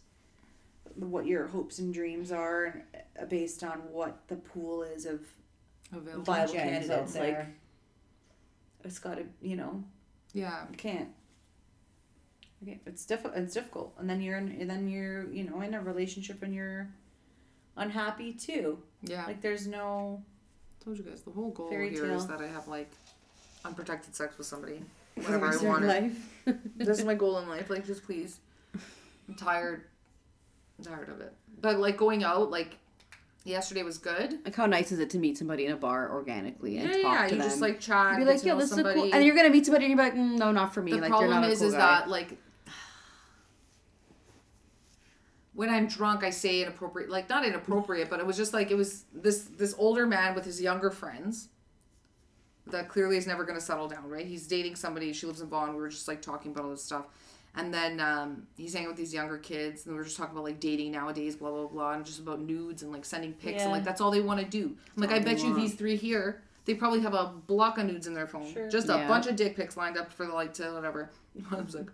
[0.95, 2.83] what your hopes and dreams are
[3.21, 5.21] uh, based on what the pool is of
[5.91, 6.23] Available.
[6.23, 7.15] viable candidates.
[7.15, 7.45] Like
[8.83, 9.83] it's got to, you know,
[10.33, 10.65] Yeah.
[10.71, 11.09] you can't.
[12.63, 13.35] Okay, it's difficult.
[13.37, 16.53] It's difficult, and then you're in, and then you're, you know, in a relationship and
[16.53, 16.87] you're
[17.77, 18.79] unhappy too.
[19.03, 19.25] Yeah.
[19.25, 20.23] Like there's no.
[20.83, 22.19] told you guys the whole goal here is tale.
[22.19, 22.91] that I have like
[23.65, 24.81] unprotected sex with somebody
[25.15, 26.33] whenever I want life.
[26.77, 27.69] this is my goal in life.
[27.69, 28.39] Like, just please.
[29.27, 29.83] I'm tired.
[30.83, 31.33] Tired of it.
[31.61, 32.77] But like going out, like
[33.43, 34.39] yesterday was good.
[34.43, 37.03] Like how nice is it to meet somebody in a bar organically and yeah, talk
[37.03, 37.27] yeah.
[37.27, 37.49] to You them?
[37.49, 38.17] just like chat.
[38.17, 38.99] be like, yeah, this is somebody.
[39.01, 39.09] cool.
[39.13, 40.91] And you're gonna meet somebody, and you're like, mm, no, not for me.
[40.91, 41.79] the like problem you're not is, cool is guy.
[41.79, 42.37] that like
[45.53, 48.75] when I'm drunk, I say inappropriate, like not inappropriate, but it was just like it
[48.75, 51.47] was this this older man with his younger friends
[52.67, 54.25] that clearly is never going to settle down, right?
[54.25, 55.13] He's dating somebody.
[55.13, 55.75] She lives in Vaughan.
[55.75, 57.05] We were just like talking about all this stuff.
[57.57, 60.59] And then um, he's hanging with these younger kids, and we're just talking about like
[60.59, 63.83] dating nowadays, blah blah blah, and just about nudes and like sending pics, and like
[63.83, 64.75] that's all they want to do.
[64.95, 65.55] I'm like, I bet you want.
[65.61, 68.69] these three here, they probably have a block of nudes in their phone, Sure.
[68.69, 69.07] just a Yeah.
[69.07, 71.11] bunch of dick pics lined up for the like to whatever.
[71.51, 71.87] I was like,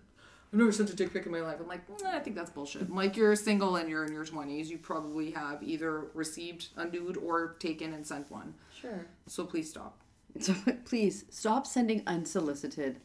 [0.54, 1.58] I've never sent a dick pic in my life.
[1.62, 2.82] I'm like, "Nah, I think that's bullshit.
[2.82, 4.66] I'm like, you're single and you're in your 20s.
[4.68, 8.54] You probably have either received a nude or taken and sent one.
[8.82, 9.06] Sure.
[9.28, 9.98] So please stop.
[10.40, 10.54] So
[10.86, 13.00] please stop sending unsolicited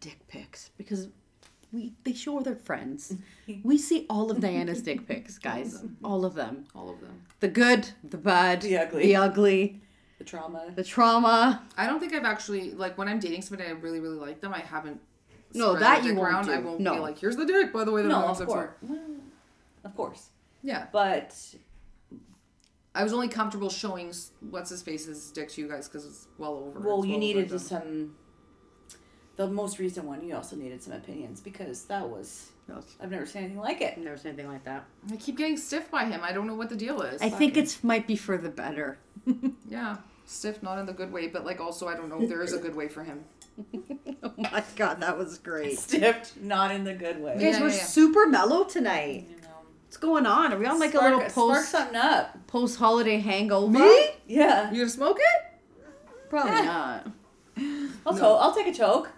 [0.00, 1.08] dick pics because
[1.72, 3.14] we they show their friends.
[3.64, 5.84] we see all of Diana's dick pics, guys.
[6.04, 6.64] All of them.
[6.74, 7.22] All of them.
[7.40, 9.02] The good, the bad, The ugly.
[9.06, 9.80] the ugly,
[10.18, 10.72] The trauma.
[10.74, 11.62] the trauma.
[11.76, 14.54] I don't think I've actually like when I'm dating somebody I really really like them.
[14.54, 15.00] I haven't.
[15.54, 16.50] No, that you won't around.
[16.50, 16.94] I won't No.
[16.94, 17.72] be like, here's the dick.
[17.72, 18.70] By the way, that No, I'm of so- course.
[18.82, 18.98] Well,
[19.84, 20.30] Of course.
[20.62, 21.34] Yeah, But
[22.94, 24.12] I was only comfortable showing
[24.50, 26.80] what's his face's dick to you guys because it's well over.
[26.80, 27.58] well, It's you well needed overdone.
[27.60, 28.16] some.
[29.36, 32.48] The most recent one, you also needed some opinions because that was.
[32.68, 33.94] No, I've never seen anything like it.
[33.96, 34.84] I've never seen anything like that.
[35.12, 36.20] I keep getting stiff by him.
[36.24, 37.20] I don't know what the deal is.
[37.22, 38.98] I think it's might be for the better.
[39.68, 42.42] yeah, stiff, not in the good way, but like also I don't know if there
[42.42, 43.24] is a good way for him.
[44.22, 45.78] oh my god, that was great.
[45.78, 47.36] Stiffed, not in the good way.
[47.38, 47.82] Yeah, Guys, we're yeah, yeah.
[47.84, 49.26] super mellow tonight.
[49.30, 49.48] You know.
[49.86, 50.52] What's going on?
[50.52, 52.46] Are we on like Spark- a little post something up.
[52.48, 53.78] post holiday hangover?
[53.78, 54.08] Me?
[54.26, 54.70] Yeah.
[54.72, 55.86] You gonna smoke it?
[56.30, 57.06] Probably not.
[58.04, 58.18] I'll No.
[58.18, 59.10] to- I'll take a choke.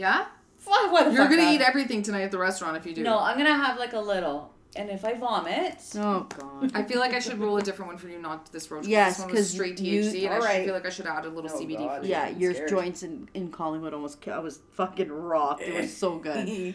[0.00, 0.24] Yeah.
[0.64, 1.54] Why, why the You're fuck gonna not?
[1.54, 3.02] eat everything tonight at the restaurant if you do.
[3.02, 6.70] No, I'm gonna have like a little, and if I vomit, Oh god.
[6.74, 8.82] I feel like I should roll a different one for you, not this roach.
[8.82, 10.64] 'cause Yes, this one was 'cause straight you- THC, and I should alright.
[10.64, 11.98] feel like I should add a little Oh, CBD God.
[12.00, 12.10] for you.
[12.12, 12.70] Yeah, I'm your scared.
[12.70, 15.60] joints in, in Collingwood almost I was fucking rocked.
[15.62, 16.46] It was so good.
[16.48, 16.74] Speaking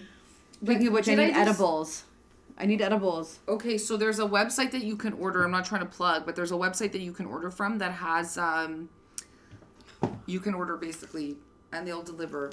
[0.63, 2.03] Speaking of which, I did I need just- edibles.
[2.57, 3.39] I need edibles.
[3.47, 5.43] Okay, so there's a website that you can order.
[5.43, 7.91] I'm not trying to plug, but there's a website that you can order from that
[7.91, 8.89] has um
[10.25, 11.35] you can order basically
[11.71, 12.51] and they'll deliver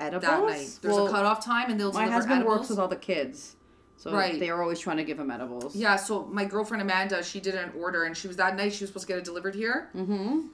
[0.00, 0.22] Edibles?
[0.22, 0.78] that night.
[0.82, 2.58] There's Well, a cutoff time and they'll My deliver husband edibles.
[2.58, 3.56] works with all the kids.
[3.96, 4.40] So Right.
[4.40, 5.76] they are always trying to give him edibles.
[5.76, 8.82] yeah, so my girlfriend Amanda, she did an order and she was that night she
[8.84, 9.90] was supposed to get it delivered here.
[9.94, 10.46] Mm-hmm.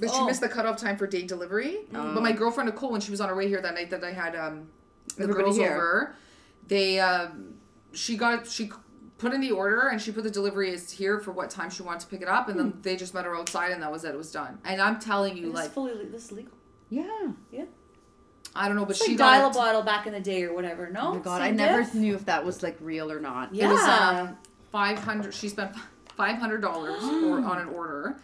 [0.00, 0.26] But she Oh.
[0.26, 1.80] missed the cutoff time for date delivery.
[1.92, 4.12] But my girlfriend Nicole, when she was on her way here that night that I
[4.12, 4.68] had um
[5.16, 5.72] the Everybody girls here.
[5.76, 6.14] over,
[6.66, 7.54] they um
[7.92, 8.72] she got she
[9.18, 11.82] put in the order and she put the delivery is here for what time she
[11.82, 14.02] wanted to pick it up and then they just met her outside and that was
[14.04, 14.08] it.
[14.14, 14.58] It was done.
[14.64, 16.52] And I'm telling you, this like is fully this is legal.
[16.90, 17.32] Yeah.
[17.52, 17.64] Yeah.
[18.56, 20.54] I don't know, but It's she like dial a bottle back in the day or
[20.54, 20.88] whatever.
[20.90, 21.00] No.
[21.08, 23.52] Oh my god, I never knew if that was like real or not.
[23.54, 23.68] Yeah.
[23.68, 24.38] It was um,
[24.70, 25.34] five hundred.
[25.34, 25.72] She spent
[26.16, 28.16] five hundred dollars on an order,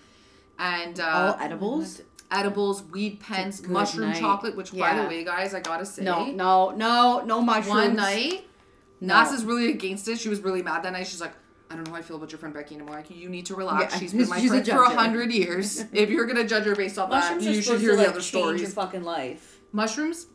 [0.58, 2.02] and uh, All edibles?
[2.30, 4.20] edibles, weed pens, mushroom night.
[4.20, 4.56] chocolate.
[4.56, 7.68] Which, by the way, guys, I gotta say, No, no, no, no mushrooms.
[7.68, 8.44] one night,
[9.00, 9.20] No.
[9.22, 10.20] Nas is really against it.
[10.20, 11.06] She was really mad that night.
[11.06, 11.32] She's like.
[11.72, 12.96] I don't know how I feel about your friend Becky anymore.
[12.96, 13.94] Like, you need to relax.
[13.94, 15.84] Yeah, She's been my she's a friend for a hundred years.
[15.92, 18.10] If you're gonna judge her based on that, Mushrooms you should hear to the like
[18.10, 18.74] other change your stories.
[18.74, 19.59] fucking life.
[19.72, 20.26] Mushrooms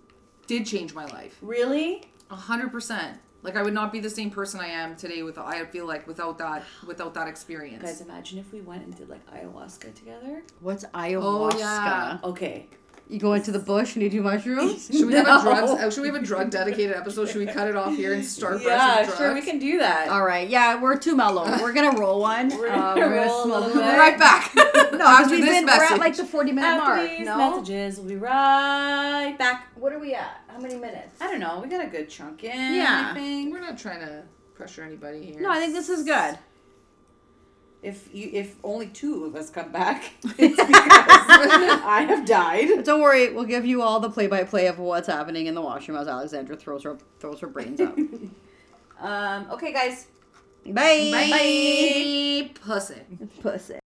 [0.48, 1.38] did change my life.
[1.42, 2.04] Really?
[2.30, 3.20] A hundred percent.
[3.44, 6.08] Like I would not be the same person I am today with I feel like
[6.08, 7.84] without that without that experience.
[7.84, 10.42] Guys, imagine if we went and did like ayahuasca together.
[10.62, 11.22] What's oh, ayahuasca?
[11.22, 11.60] Oh, ayahuasca?
[11.60, 12.20] yeah.
[12.24, 12.68] Okay.
[13.08, 14.88] You go into the bush and you do mushrooms?
[14.92, 15.72] Should we have a drugs?
[15.72, 17.28] uh, Should we have a drug dedicated episode?
[17.28, 18.64] Should we cut it off here and start?
[18.64, 20.08] fresh Yeah, with sure, we can do that.
[20.10, 21.46] All right, yeah, we're too mellow.
[21.62, 22.50] We're gonna roll one.
[22.50, 24.52] We're Uh, gonna we're gonna roll smoke little We'll right back.
[24.96, 25.90] No, because after we've this been, message.
[25.90, 27.10] we're at like the 40 minute After mark.
[27.10, 27.38] these No?
[27.38, 29.68] messages, we'll be right back.
[29.76, 30.42] What are we at?
[30.48, 31.22] How many minutes?
[31.22, 31.60] I don't know.
[31.62, 32.76] We got a good chunk in.
[32.76, 33.10] Yeah.
[33.12, 33.54] I think.
[33.54, 34.24] We're not trying to
[34.56, 35.42] pressure anybody here.
[35.42, 36.38] No, I think this is good.
[37.86, 42.84] If you, if only two of us come back, it's because I have died.
[42.84, 45.62] Don't worry, we'll give you all the play by play of what's happening in the
[45.62, 47.98] washroom as Alexandra throws her throws her brains out.
[48.98, 50.08] Um, okay, guys.
[50.66, 51.10] Bye.
[51.12, 52.50] Bye.
[52.64, 53.02] Pussy.
[53.42, 53.80] Pussy.